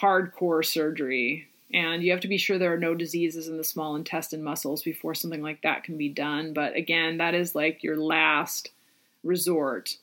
hardcore 0.02 0.66
surgery. 0.66 1.48
And 1.74 2.02
you 2.02 2.12
have 2.12 2.22
to 2.22 2.30
be 2.30 2.38
sure 2.38 2.58
there 2.58 2.74
are 2.74 2.80
no 2.80 2.96
diseases 2.96 3.50
in 3.50 3.58
the 3.58 3.64
small 3.64 3.98
intestine 3.98 4.42
muscles 4.42 4.84
before 4.84 5.14
something 5.14 5.42
like 5.42 5.62
that 5.64 5.84
can 5.84 5.98
be 5.98 6.08
done. 6.08 6.54
But 6.54 6.76
again, 6.76 7.18
that 7.18 7.34
is 7.36 7.56
like 7.56 7.84
your 7.84 7.98
last 7.98 8.72
resort. 9.24 9.98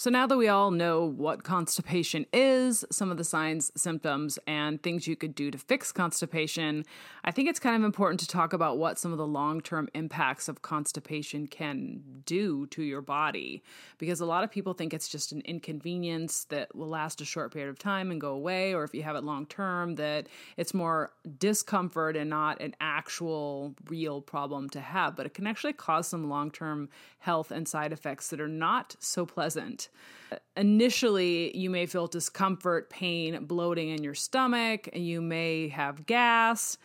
So 0.00 0.10
now 0.10 0.28
that 0.28 0.38
we 0.38 0.46
all 0.46 0.70
know 0.70 1.04
what 1.04 1.42
constipation 1.42 2.24
is, 2.32 2.84
some 2.88 3.10
of 3.10 3.16
the 3.16 3.24
signs, 3.24 3.72
symptoms, 3.74 4.38
and 4.46 4.80
things 4.80 5.08
you 5.08 5.16
could 5.16 5.34
do 5.34 5.50
to 5.50 5.58
fix 5.58 5.90
constipation, 5.90 6.84
I 7.24 7.32
think 7.32 7.48
it's 7.48 7.58
kind 7.58 7.74
of 7.74 7.82
important 7.82 8.20
to 8.20 8.28
talk 8.28 8.52
about 8.52 8.78
what 8.78 8.96
some 8.96 9.10
of 9.10 9.18
the 9.18 9.26
long 9.26 9.60
term 9.60 9.88
impacts 9.94 10.46
of 10.46 10.62
constipation 10.62 11.48
can 11.48 12.22
do 12.24 12.66
to 12.66 12.84
your 12.84 13.00
body. 13.00 13.64
Because 13.98 14.20
a 14.20 14.24
lot 14.24 14.44
of 14.44 14.52
people 14.52 14.72
think 14.72 14.94
it's 14.94 15.08
just 15.08 15.32
an 15.32 15.42
inconvenience 15.44 16.44
that 16.44 16.72
will 16.76 16.86
last 16.86 17.20
a 17.20 17.24
short 17.24 17.52
period 17.52 17.68
of 17.68 17.76
time 17.76 18.12
and 18.12 18.20
go 18.20 18.30
away, 18.34 18.74
or 18.74 18.84
if 18.84 18.94
you 18.94 19.02
have 19.02 19.16
it 19.16 19.24
long 19.24 19.46
term, 19.46 19.96
that 19.96 20.28
it's 20.56 20.72
more 20.72 21.10
discomfort 21.40 22.16
and 22.16 22.30
not 22.30 22.60
an 22.60 22.76
actual 22.80 23.74
real 23.88 24.20
problem 24.20 24.70
to 24.70 24.80
have. 24.80 25.16
But 25.16 25.26
it 25.26 25.34
can 25.34 25.48
actually 25.48 25.72
cause 25.72 26.06
some 26.06 26.30
long 26.30 26.52
term 26.52 26.88
health 27.18 27.50
and 27.50 27.66
side 27.66 27.92
effects 27.92 28.28
that 28.28 28.40
are 28.40 28.46
not 28.46 28.94
so 29.00 29.26
pleasant. 29.26 29.87
It. 30.32 30.42
Initially, 30.56 31.56
you 31.56 31.70
may 31.70 31.86
feel 31.86 32.06
discomfort, 32.06 32.90
pain, 32.90 33.44
bloating 33.44 33.90
in 33.90 34.02
your 34.02 34.14
stomach, 34.14 34.88
and 34.92 35.06
you 35.06 35.20
may 35.20 35.68
have 35.68 36.06
gas. 36.06 36.78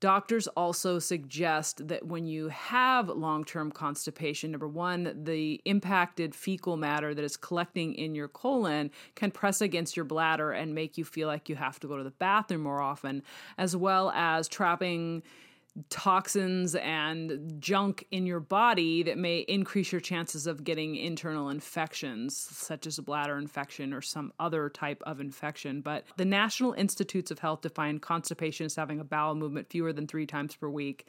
Doctors 0.00 0.46
also 0.48 0.98
suggest 0.98 1.86
that 1.88 2.06
when 2.06 2.26
you 2.26 2.48
have 2.48 3.10
long 3.10 3.44
term 3.44 3.70
constipation, 3.70 4.50
number 4.50 4.66
one, 4.66 5.24
the 5.24 5.60
impacted 5.66 6.34
fecal 6.34 6.78
matter 6.78 7.14
that 7.14 7.22
is 7.22 7.36
collecting 7.36 7.94
in 7.94 8.14
your 8.14 8.28
colon 8.28 8.90
can 9.14 9.30
press 9.30 9.60
against 9.60 9.96
your 9.96 10.06
bladder 10.06 10.52
and 10.52 10.74
make 10.74 10.96
you 10.96 11.04
feel 11.04 11.28
like 11.28 11.50
you 11.50 11.56
have 11.56 11.78
to 11.80 11.86
go 11.86 11.98
to 11.98 12.04
the 12.04 12.10
bathroom 12.12 12.62
more 12.62 12.80
often, 12.80 13.22
as 13.58 13.76
well 13.76 14.10
as 14.12 14.48
trapping 14.48 15.22
toxins 15.88 16.74
and 16.74 17.56
junk 17.60 18.06
in 18.10 18.26
your 18.26 18.40
body 18.40 19.02
that 19.02 19.18
may 19.18 19.38
increase 19.40 19.92
your 19.92 20.00
chances 20.00 20.46
of 20.46 20.64
getting 20.64 20.96
internal 20.96 21.48
infections, 21.48 22.36
such 22.36 22.86
as 22.86 22.98
a 22.98 23.02
bladder 23.02 23.38
infection 23.38 23.92
or 23.92 24.00
some 24.00 24.32
other 24.38 24.68
type 24.68 25.02
of 25.06 25.20
infection. 25.20 25.80
But 25.80 26.04
the 26.16 26.24
National 26.24 26.72
Institutes 26.72 27.30
of 27.30 27.38
Health 27.38 27.60
define 27.60 27.98
constipation 27.98 28.66
as 28.66 28.76
having 28.76 29.00
a 29.00 29.04
bowel 29.04 29.34
movement 29.34 29.68
fewer 29.70 29.92
than 29.92 30.06
three 30.06 30.26
times 30.26 30.54
per 30.54 30.68
week. 30.68 31.06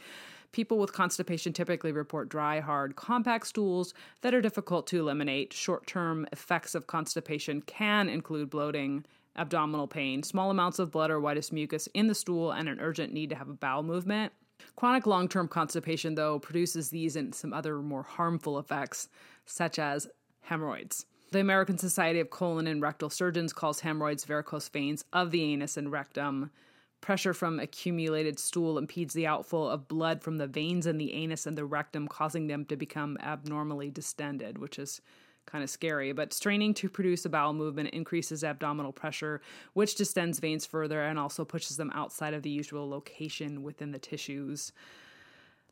People 0.51 0.79
with 0.79 0.91
constipation 0.91 1.53
typically 1.53 1.93
report 1.93 2.27
dry, 2.27 2.59
hard, 2.59 2.97
compact 2.97 3.47
stools 3.47 3.93
that 4.21 4.33
are 4.33 4.41
difficult 4.41 4.85
to 4.87 4.99
eliminate. 4.99 5.53
Short 5.53 5.87
term 5.87 6.27
effects 6.31 6.75
of 6.75 6.87
constipation 6.87 7.61
can 7.61 8.09
include 8.09 8.49
bloating, 8.49 9.05
abdominal 9.37 9.87
pain, 9.87 10.23
small 10.23 10.51
amounts 10.51 10.77
of 10.77 10.91
blood 10.91 11.09
or 11.09 11.21
whitish 11.21 11.53
mucus 11.53 11.87
in 11.93 12.07
the 12.07 12.15
stool, 12.15 12.51
and 12.51 12.67
an 12.67 12.81
urgent 12.81 13.13
need 13.13 13.29
to 13.29 13.35
have 13.35 13.47
a 13.47 13.53
bowel 13.53 13.83
movement. 13.83 14.33
Chronic 14.75 15.05
long 15.05 15.27
term 15.27 15.47
constipation, 15.47 16.15
though, 16.15 16.39
produces 16.39 16.89
these 16.89 17.15
and 17.15 17.33
some 17.33 17.53
other 17.53 17.81
more 17.81 18.03
harmful 18.03 18.59
effects, 18.59 19.09
such 19.45 19.79
as 19.79 20.07
hemorrhoids. 20.41 21.05
The 21.31 21.39
American 21.39 21.77
Society 21.77 22.19
of 22.19 22.29
Colon 22.29 22.67
and 22.67 22.81
Rectal 22.81 23.09
Surgeons 23.09 23.53
calls 23.53 23.79
hemorrhoids 23.79 24.25
varicose 24.25 24.67
veins 24.67 25.05
of 25.13 25.31
the 25.31 25.43
anus 25.43 25.77
and 25.77 25.91
rectum. 25.91 26.51
Pressure 26.99 27.33
from 27.33 27.59
accumulated 27.59 28.37
stool 28.37 28.77
impedes 28.77 29.13
the 29.13 29.25
outflow 29.25 29.67
of 29.67 29.87
blood 29.87 30.21
from 30.21 30.37
the 30.37 30.45
veins 30.45 30.85
in 30.85 30.97
the 30.97 31.13
anus 31.13 31.47
and 31.47 31.57
the 31.57 31.65
rectum, 31.65 32.07
causing 32.07 32.47
them 32.47 32.65
to 32.65 32.75
become 32.75 33.17
abnormally 33.21 33.89
distended, 33.89 34.57
which 34.57 34.77
is 34.77 35.01
kind 35.45 35.63
of 35.63 35.69
scary. 35.69 36.11
But 36.11 36.33
straining 36.33 36.73
to 36.75 36.89
produce 36.89 37.25
a 37.25 37.29
bowel 37.29 37.53
movement 37.53 37.89
increases 37.89 38.43
abdominal 38.43 38.91
pressure, 38.91 39.41
which 39.73 39.95
distends 39.95 40.39
veins 40.39 40.65
further 40.65 41.01
and 41.01 41.19
also 41.19 41.45
pushes 41.45 41.77
them 41.77 41.91
outside 41.93 42.33
of 42.33 42.43
the 42.43 42.49
usual 42.49 42.89
location 42.89 43.63
within 43.63 43.91
the 43.91 43.99
tissues. 43.99 44.71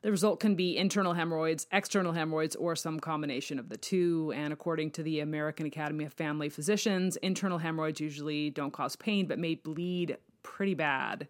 The 0.02 0.10
result 0.10 0.40
can 0.40 0.54
be 0.54 0.78
internal 0.78 1.12
hemorrhoids, 1.12 1.66
external 1.72 2.12
hemorrhoids, 2.12 2.56
or 2.56 2.74
some 2.74 3.00
combination 3.00 3.58
of 3.58 3.68
the 3.68 3.76
two. 3.76 4.32
And 4.34 4.52
according 4.52 4.92
to 4.92 5.02
the 5.02 5.20
American 5.20 5.66
Academy 5.66 6.04
of 6.04 6.14
Family 6.14 6.48
Physicians, 6.48 7.16
internal 7.16 7.58
hemorrhoids 7.58 8.00
usually 8.00 8.48
don't 8.48 8.72
cause 8.72 8.96
pain 8.96 9.26
but 9.26 9.38
may 9.38 9.56
bleed 9.56 10.16
pretty 10.42 10.74
bad. 10.74 11.28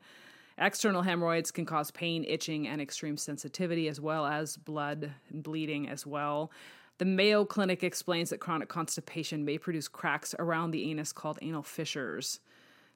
External 0.57 1.03
hemorrhoids 1.03 1.51
can 1.51 1.65
cause 1.65 1.91
pain, 1.91 2.23
itching, 2.29 2.69
and 2.69 2.81
extreme 2.83 3.17
sensitivity, 3.17 3.89
as 3.89 4.01
well 4.01 4.27
as 4.27 4.57
blood 4.57 5.11
and 5.31 5.43
bleeding 5.43 5.89
as 5.89 6.07
well. 6.07 6.53
The 7.01 7.07
Mayo 7.07 7.47
Clinic 7.47 7.83
explains 7.83 8.29
that 8.29 8.41
chronic 8.41 8.69
constipation 8.69 9.43
may 9.43 9.57
produce 9.57 9.89
cracks 9.89 10.35
around 10.39 10.71
the 10.71 10.91
anus 10.91 11.15
called 11.15 11.39
anal 11.41 11.63
fissures. 11.63 12.41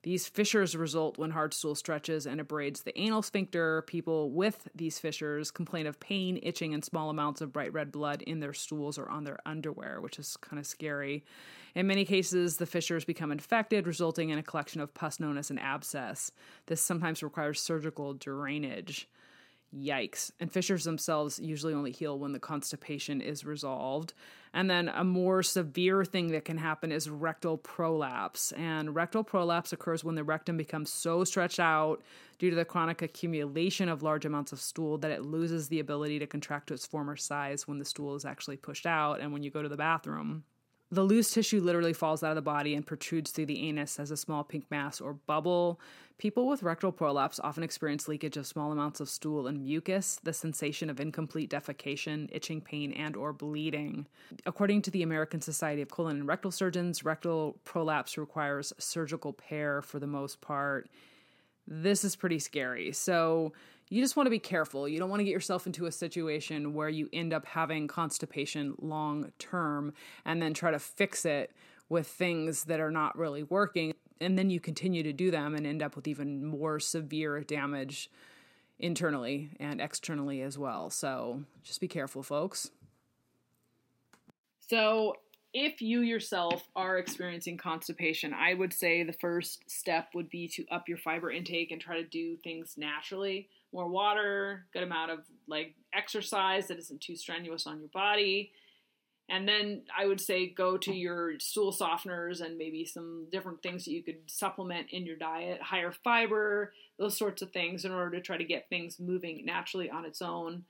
These 0.02 0.26
fissures 0.26 0.76
result 0.76 1.16
when 1.16 1.30
hard 1.30 1.54
stool 1.54 1.74
stretches 1.74 2.26
and 2.26 2.38
abrades 2.38 2.82
the 2.82 3.00
anal 3.00 3.22
sphincter. 3.22 3.80
People 3.86 4.30
with 4.30 4.68
these 4.74 4.98
fissures 4.98 5.50
complain 5.50 5.86
of 5.86 6.00
pain, 6.00 6.38
itching, 6.42 6.74
and 6.74 6.84
small 6.84 7.08
amounts 7.08 7.40
of 7.40 7.50
bright 7.50 7.72
red 7.72 7.90
blood 7.90 8.20
in 8.20 8.40
their 8.40 8.52
stools 8.52 8.98
or 8.98 9.08
on 9.08 9.24
their 9.24 9.38
underwear, 9.46 10.02
which 10.02 10.18
is 10.18 10.36
kind 10.36 10.60
of 10.60 10.66
scary. 10.66 11.24
In 11.74 11.86
many 11.86 12.04
cases, 12.04 12.58
the 12.58 12.66
fissures 12.66 13.06
become 13.06 13.32
infected, 13.32 13.86
resulting 13.86 14.28
in 14.28 14.36
a 14.36 14.42
collection 14.42 14.82
of 14.82 14.92
pus 14.92 15.18
known 15.18 15.38
as 15.38 15.50
an 15.50 15.58
abscess. 15.58 16.30
This 16.66 16.82
sometimes 16.82 17.22
requires 17.22 17.58
surgical 17.58 18.12
drainage. 18.12 19.08
Yikes. 19.74 20.30
And 20.38 20.52
fissures 20.52 20.84
themselves 20.84 21.40
usually 21.40 21.74
only 21.74 21.90
heal 21.90 22.18
when 22.18 22.32
the 22.32 22.38
constipation 22.38 23.20
is 23.20 23.44
resolved. 23.44 24.14
And 24.52 24.70
then 24.70 24.88
a 24.88 25.02
more 25.02 25.42
severe 25.42 26.04
thing 26.04 26.28
that 26.28 26.44
can 26.44 26.58
happen 26.58 26.92
is 26.92 27.10
rectal 27.10 27.58
prolapse. 27.58 28.52
And 28.52 28.94
rectal 28.94 29.24
prolapse 29.24 29.72
occurs 29.72 30.04
when 30.04 30.14
the 30.14 30.22
rectum 30.22 30.56
becomes 30.56 30.92
so 30.92 31.24
stretched 31.24 31.58
out 31.58 32.02
due 32.38 32.50
to 32.50 32.56
the 32.56 32.64
chronic 32.64 33.02
accumulation 33.02 33.88
of 33.88 34.02
large 34.02 34.24
amounts 34.24 34.52
of 34.52 34.60
stool 34.60 34.96
that 34.98 35.10
it 35.10 35.24
loses 35.24 35.68
the 35.68 35.80
ability 35.80 36.20
to 36.20 36.26
contract 36.26 36.68
to 36.68 36.74
its 36.74 36.86
former 36.86 37.16
size 37.16 37.66
when 37.66 37.78
the 37.78 37.84
stool 37.84 38.14
is 38.14 38.24
actually 38.24 38.56
pushed 38.56 38.86
out 38.86 39.20
and 39.20 39.32
when 39.32 39.42
you 39.42 39.50
go 39.50 39.62
to 39.62 39.68
the 39.68 39.76
bathroom. 39.76 40.44
The 40.94 41.02
loose 41.02 41.32
tissue 41.32 41.60
literally 41.60 41.92
falls 41.92 42.22
out 42.22 42.30
of 42.30 42.36
the 42.36 42.42
body 42.42 42.72
and 42.72 42.86
protrudes 42.86 43.32
through 43.32 43.46
the 43.46 43.66
anus 43.66 43.98
as 43.98 44.12
a 44.12 44.16
small 44.16 44.44
pink 44.44 44.70
mass 44.70 45.00
or 45.00 45.14
bubble. 45.14 45.80
People 46.18 46.46
with 46.46 46.62
rectal 46.62 46.92
prolapse 46.92 47.40
often 47.42 47.64
experience 47.64 48.06
leakage 48.06 48.36
of 48.36 48.46
small 48.46 48.70
amounts 48.70 49.00
of 49.00 49.08
stool 49.08 49.48
and 49.48 49.64
mucus, 49.64 50.20
the 50.22 50.32
sensation 50.32 50.88
of 50.88 51.00
incomplete 51.00 51.50
defecation, 51.50 52.28
itching 52.30 52.60
pain, 52.60 52.92
and 52.92 53.16
or 53.16 53.32
bleeding. 53.32 54.06
According 54.46 54.82
to 54.82 54.92
the 54.92 55.02
American 55.02 55.40
Society 55.40 55.82
of 55.82 55.90
Colon 55.90 56.18
and 56.20 56.28
Rectal 56.28 56.52
Surgeons, 56.52 57.04
rectal 57.04 57.56
prolapse 57.64 58.16
requires 58.16 58.72
surgical 58.78 59.32
repair 59.32 59.82
for 59.82 59.98
the 59.98 60.06
most 60.06 60.40
part. 60.40 60.88
This 61.66 62.04
is 62.04 62.14
pretty 62.14 62.38
scary. 62.38 62.92
So, 62.92 63.52
you 63.88 64.02
just 64.02 64.16
want 64.16 64.26
to 64.26 64.30
be 64.30 64.38
careful. 64.38 64.88
You 64.88 64.98
don't 64.98 65.10
want 65.10 65.20
to 65.20 65.24
get 65.24 65.32
yourself 65.32 65.66
into 65.66 65.86
a 65.86 65.92
situation 65.92 66.74
where 66.74 66.88
you 66.88 67.08
end 67.12 67.32
up 67.32 67.46
having 67.46 67.86
constipation 67.86 68.74
long 68.80 69.32
term 69.38 69.92
and 70.24 70.40
then 70.40 70.54
try 70.54 70.70
to 70.70 70.78
fix 70.78 71.24
it 71.24 71.52
with 71.88 72.06
things 72.06 72.64
that 72.64 72.80
are 72.80 72.90
not 72.90 73.16
really 73.16 73.42
working. 73.42 73.94
And 74.20 74.38
then 74.38 74.50
you 74.50 74.60
continue 74.60 75.02
to 75.02 75.12
do 75.12 75.30
them 75.30 75.54
and 75.54 75.66
end 75.66 75.82
up 75.82 75.96
with 75.96 76.08
even 76.08 76.44
more 76.44 76.80
severe 76.80 77.40
damage 77.42 78.10
internally 78.78 79.50
and 79.60 79.80
externally 79.80 80.42
as 80.42 80.58
well. 80.58 80.90
So 80.90 81.42
just 81.62 81.80
be 81.80 81.88
careful, 81.88 82.22
folks. 82.22 82.70
So, 84.68 85.16
if 85.52 85.80
you 85.80 86.00
yourself 86.00 86.68
are 86.74 86.98
experiencing 86.98 87.58
constipation, 87.58 88.34
I 88.34 88.54
would 88.54 88.72
say 88.72 89.04
the 89.04 89.12
first 89.12 89.70
step 89.70 90.08
would 90.12 90.28
be 90.28 90.48
to 90.48 90.64
up 90.68 90.88
your 90.88 90.98
fiber 90.98 91.30
intake 91.30 91.70
and 91.70 91.80
try 91.80 91.96
to 91.96 92.08
do 92.08 92.36
things 92.36 92.74
naturally. 92.76 93.48
More 93.74 93.88
water, 93.88 94.66
good 94.72 94.84
amount 94.84 95.10
of 95.10 95.18
like 95.48 95.74
exercise 95.92 96.68
that 96.68 96.78
isn't 96.78 97.00
too 97.00 97.16
strenuous 97.16 97.66
on 97.66 97.80
your 97.80 97.88
body. 97.88 98.52
And 99.28 99.48
then 99.48 99.82
I 99.96 100.06
would 100.06 100.20
say 100.20 100.48
go 100.48 100.76
to 100.76 100.94
your 100.94 101.40
stool 101.40 101.72
softeners 101.72 102.40
and 102.40 102.56
maybe 102.56 102.84
some 102.84 103.26
different 103.32 103.62
things 103.62 103.84
that 103.84 103.92
you 103.92 104.04
could 104.04 104.18
supplement 104.26 104.88
in 104.90 105.04
your 105.04 105.16
diet, 105.16 105.60
higher 105.60 105.90
fiber, 105.90 106.72
those 106.98 107.16
sorts 107.16 107.42
of 107.42 107.50
things 107.50 107.84
in 107.84 107.90
order 107.90 108.12
to 108.16 108.20
try 108.20 108.36
to 108.36 108.44
get 108.44 108.68
things 108.68 109.00
moving 109.00 109.44
naturally 109.44 109.90
on 109.90 110.04
its 110.04 110.22
own. 110.22 110.64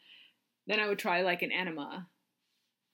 Then 0.66 0.80
I 0.80 0.88
would 0.88 0.98
try 0.98 1.20
like 1.20 1.42
an 1.42 1.52
enema 1.52 2.06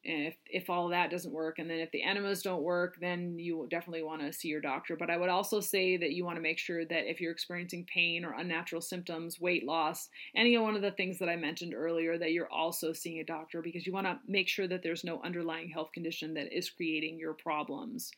and 0.04 0.26
if, 0.26 0.36
if 0.46 0.70
all 0.70 0.88
that 0.88 1.10
doesn't 1.10 1.32
work 1.32 1.58
and 1.58 1.68
then 1.68 1.78
if 1.78 1.90
the 1.90 2.02
enemas 2.02 2.42
don't 2.42 2.62
work 2.62 2.96
then 3.00 3.38
you 3.38 3.66
definitely 3.70 4.02
want 4.02 4.20
to 4.20 4.32
see 4.32 4.48
your 4.48 4.60
doctor 4.60 4.96
but 4.96 5.10
i 5.10 5.16
would 5.16 5.28
also 5.28 5.60
say 5.60 5.96
that 5.96 6.12
you 6.12 6.24
want 6.24 6.36
to 6.36 6.42
make 6.42 6.58
sure 6.58 6.84
that 6.84 7.10
if 7.10 7.20
you're 7.20 7.32
experiencing 7.32 7.86
pain 7.92 8.24
or 8.24 8.32
unnatural 8.32 8.80
symptoms 8.80 9.40
weight 9.40 9.64
loss 9.64 10.08
any 10.34 10.56
one 10.56 10.74
of 10.74 10.82
the 10.82 10.90
things 10.92 11.18
that 11.18 11.28
i 11.28 11.36
mentioned 11.36 11.74
earlier 11.74 12.18
that 12.18 12.32
you're 12.32 12.50
also 12.50 12.92
seeing 12.92 13.20
a 13.20 13.24
doctor 13.24 13.60
because 13.62 13.86
you 13.86 13.92
want 13.92 14.06
to 14.06 14.18
make 14.26 14.48
sure 14.48 14.66
that 14.66 14.82
there's 14.82 15.04
no 15.04 15.20
underlying 15.22 15.68
health 15.68 15.92
condition 15.92 16.34
that 16.34 16.56
is 16.56 16.70
creating 16.70 17.18
your 17.18 17.34
problems 17.34 18.10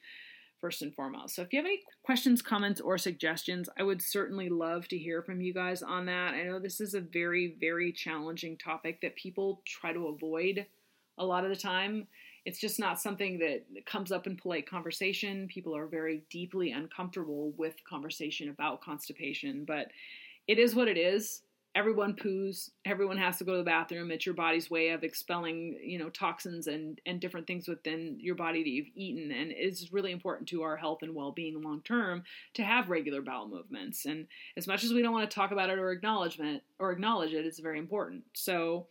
first 0.63 0.81
and 0.81 0.95
foremost. 0.95 1.35
So 1.35 1.43
if 1.43 1.53
you 1.53 1.59
have 1.59 1.67
any 1.67 1.81
questions, 2.05 2.41
comments, 2.41 2.81
or 2.81 2.97
suggestions, 2.97 3.69
I 3.77 3.83
would 3.83 4.01
certainly 4.01 4.49
love 4.49 4.87
to 4.89 4.97
hear 4.97 5.21
from 5.21 5.41
you 5.41 5.53
guys 5.53 5.83
on 5.83 6.07
that. 6.07 6.35
I 6.35 6.45
know 6.45 6.61
this 6.61 6.81
is 6.81 6.95
a 6.95 7.01
very, 7.01 7.57
very 7.61 7.91
challenging 7.91 8.57
topic 8.57 9.01
that 9.03 9.17
people 9.17 9.61
try 9.67 9.93
to 9.93 10.07
avoid 10.07 10.67
a 11.19 11.25
lot 11.25 11.45
of 11.45 11.51
the 11.51 11.57
time. 11.57 12.07
It's 12.45 12.59
just 12.59 12.81
not 12.81 13.01
something 13.01 13.39
that 13.39 13.87
comes 13.87 14.11
up 14.11 14.27
in 14.27 14.37
polite 14.37 14.69
conversation. 14.69 15.47
People 15.47 15.77
are 15.77 15.87
very 15.87 16.25
deeply 16.29 16.73
uncomfortable 16.73 17.53
with 17.57 17.75
conversation 17.89 18.49
about 18.49 18.83
constipation, 18.83 19.65
but 19.65 19.89
it 20.49 20.59
is 20.59 20.75
what 20.75 20.89
it 20.89 20.99
is. 20.99 21.43
Everyone 21.75 22.15
poos. 22.15 22.69
Everyone 22.85 23.17
has 23.17 23.39
to 23.39 23.45
go 23.45 23.53
to 23.53 23.59
the 23.59 23.65
bathroom. 23.65 24.11
It's 24.11 24.27
your 24.27 24.35
body's 24.35 24.71
way 24.71 24.91
of 24.91 25.05
expelling, 25.05 25.79
you 25.83 25.99
know, 25.99 26.11
toxins 26.11 26.67
and 26.67 27.01
and 27.07 27.19
different 27.19 27.47
things 27.47 27.67
within 27.67 28.19
your 28.21 28.35
body 28.35 28.63
that 28.63 28.69
you've 28.69 28.91
eaten. 28.95 29.31
And 29.31 29.53
it's 29.53 29.91
really 29.91 30.13
important 30.13 30.49
to 30.51 30.63
our 30.63 30.77
health 30.77 30.99
and 31.03 31.15
well-being 31.15 31.63
long 31.63 31.81
term 31.81 32.25
to 32.55 32.63
have 32.63 32.91
regular 32.91 33.23
bowel 33.23 33.49
movements. 33.49 34.05
And 34.05 34.27
as 34.57 34.67
much 34.67 34.85
as 34.85 34.93
we 34.93 35.01
don't 35.01 35.15
want 35.15 35.31
to 35.31 35.35
talk 35.35 35.51
about 35.51 35.71
it 35.71 35.79
or 35.79 35.93
acknowledgement 35.93 36.63
or 36.79 36.93
acknowledge 36.93 37.33
it, 37.33 37.47
it's 37.47 37.61
very 37.61 37.79
important. 37.79 38.25
So 38.35 38.89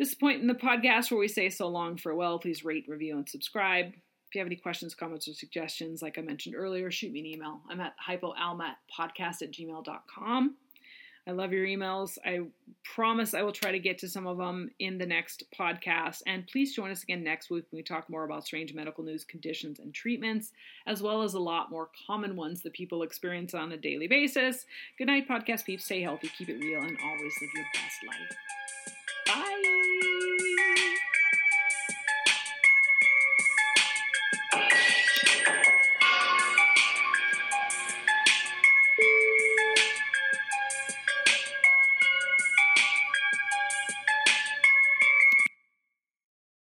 this 0.00 0.14
point 0.14 0.40
in 0.40 0.46
the 0.46 0.54
podcast 0.54 1.10
where 1.10 1.20
we 1.20 1.28
say 1.28 1.50
so 1.50 1.68
long 1.68 1.94
for 1.98 2.14
well, 2.14 2.38
please 2.38 2.64
rate, 2.64 2.86
review, 2.88 3.18
and 3.18 3.28
subscribe. 3.28 3.88
If 3.88 4.34
you 4.34 4.38
have 4.38 4.46
any 4.46 4.56
questions, 4.56 4.94
comments, 4.94 5.28
or 5.28 5.34
suggestions, 5.34 6.00
like 6.00 6.16
I 6.16 6.22
mentioned 6.22 6.54
earlier, 6.56 6.90
shoot 6.90 7.12
me 7.12 7.20
an 7.20 7.26
email. 7.26 7.60
I'm 7.68 7.80
at 7.80 7.92
hypoalmatpodcast 8.08 9.42
at 9.42 9.52
gmail.com. 9.52 10.56
I 11.28 11.32
love 11.32 11.52
your 11.52 11.66
emails. 11.66 12.16
I 12.24 12.40
promise 12.82 13.34
I 13.34 13.42
will 13.42 13.52
try 13.52 13.72
to 13.72 13.78
get 13.78 13.98
to 13.98 14.08
some 14.08 14.26
of 14.26 14.38
them 14.38 14.70
in 14.78 14.96
the 14.96 15.04
next 15.04 15.44
podcast. 15.56 16.22
And 16.26 16.46
please 16.46 16.74
join 16.74 16.90
us 16.90 17.02
again 17.02 17.22
next 17.22 17.50
week 17.50 17.66
when 17.70 17.76
we 17.76 17.82
talk 17.82 18.08
more 18.08 18.24
about 18.24 18.46
strange 18.46 18.72
medical 18.72 19.04
news 19.04 19.24
conditions 19.24 19.80
and 19.80 19.92
treatments, 19.92 20.52
as 20.86 21.02
well 21.02 21.20
as 21.20 21.34
a 21.34 21.40
lot 21.40 21.70
more 21.70 21.90
common 22.06 22.36
ones 22.36 22.62
that 22.62 22.72
people 22.72 23.02
experience 23.02 23.52
on 23.52 23.72
a 23.72 23.76
daily 23.76 24.08
basis. 24.08 24.64
Good 24.96 25.08
night, 25.08 25.28
podcast 25.28 25.66
peeps. 25.66 25.84
Stay 25.84 26.00
healthy, 26.00 26.30
keep 26.38 26.48
it 26.48 26.58
real, 26.58 26.80
and 26.80 26.96
always 27.04 27.34
live 27.42 27.50
your 27.54 27.66
best 27.74 27.98
life. 28.08 28.38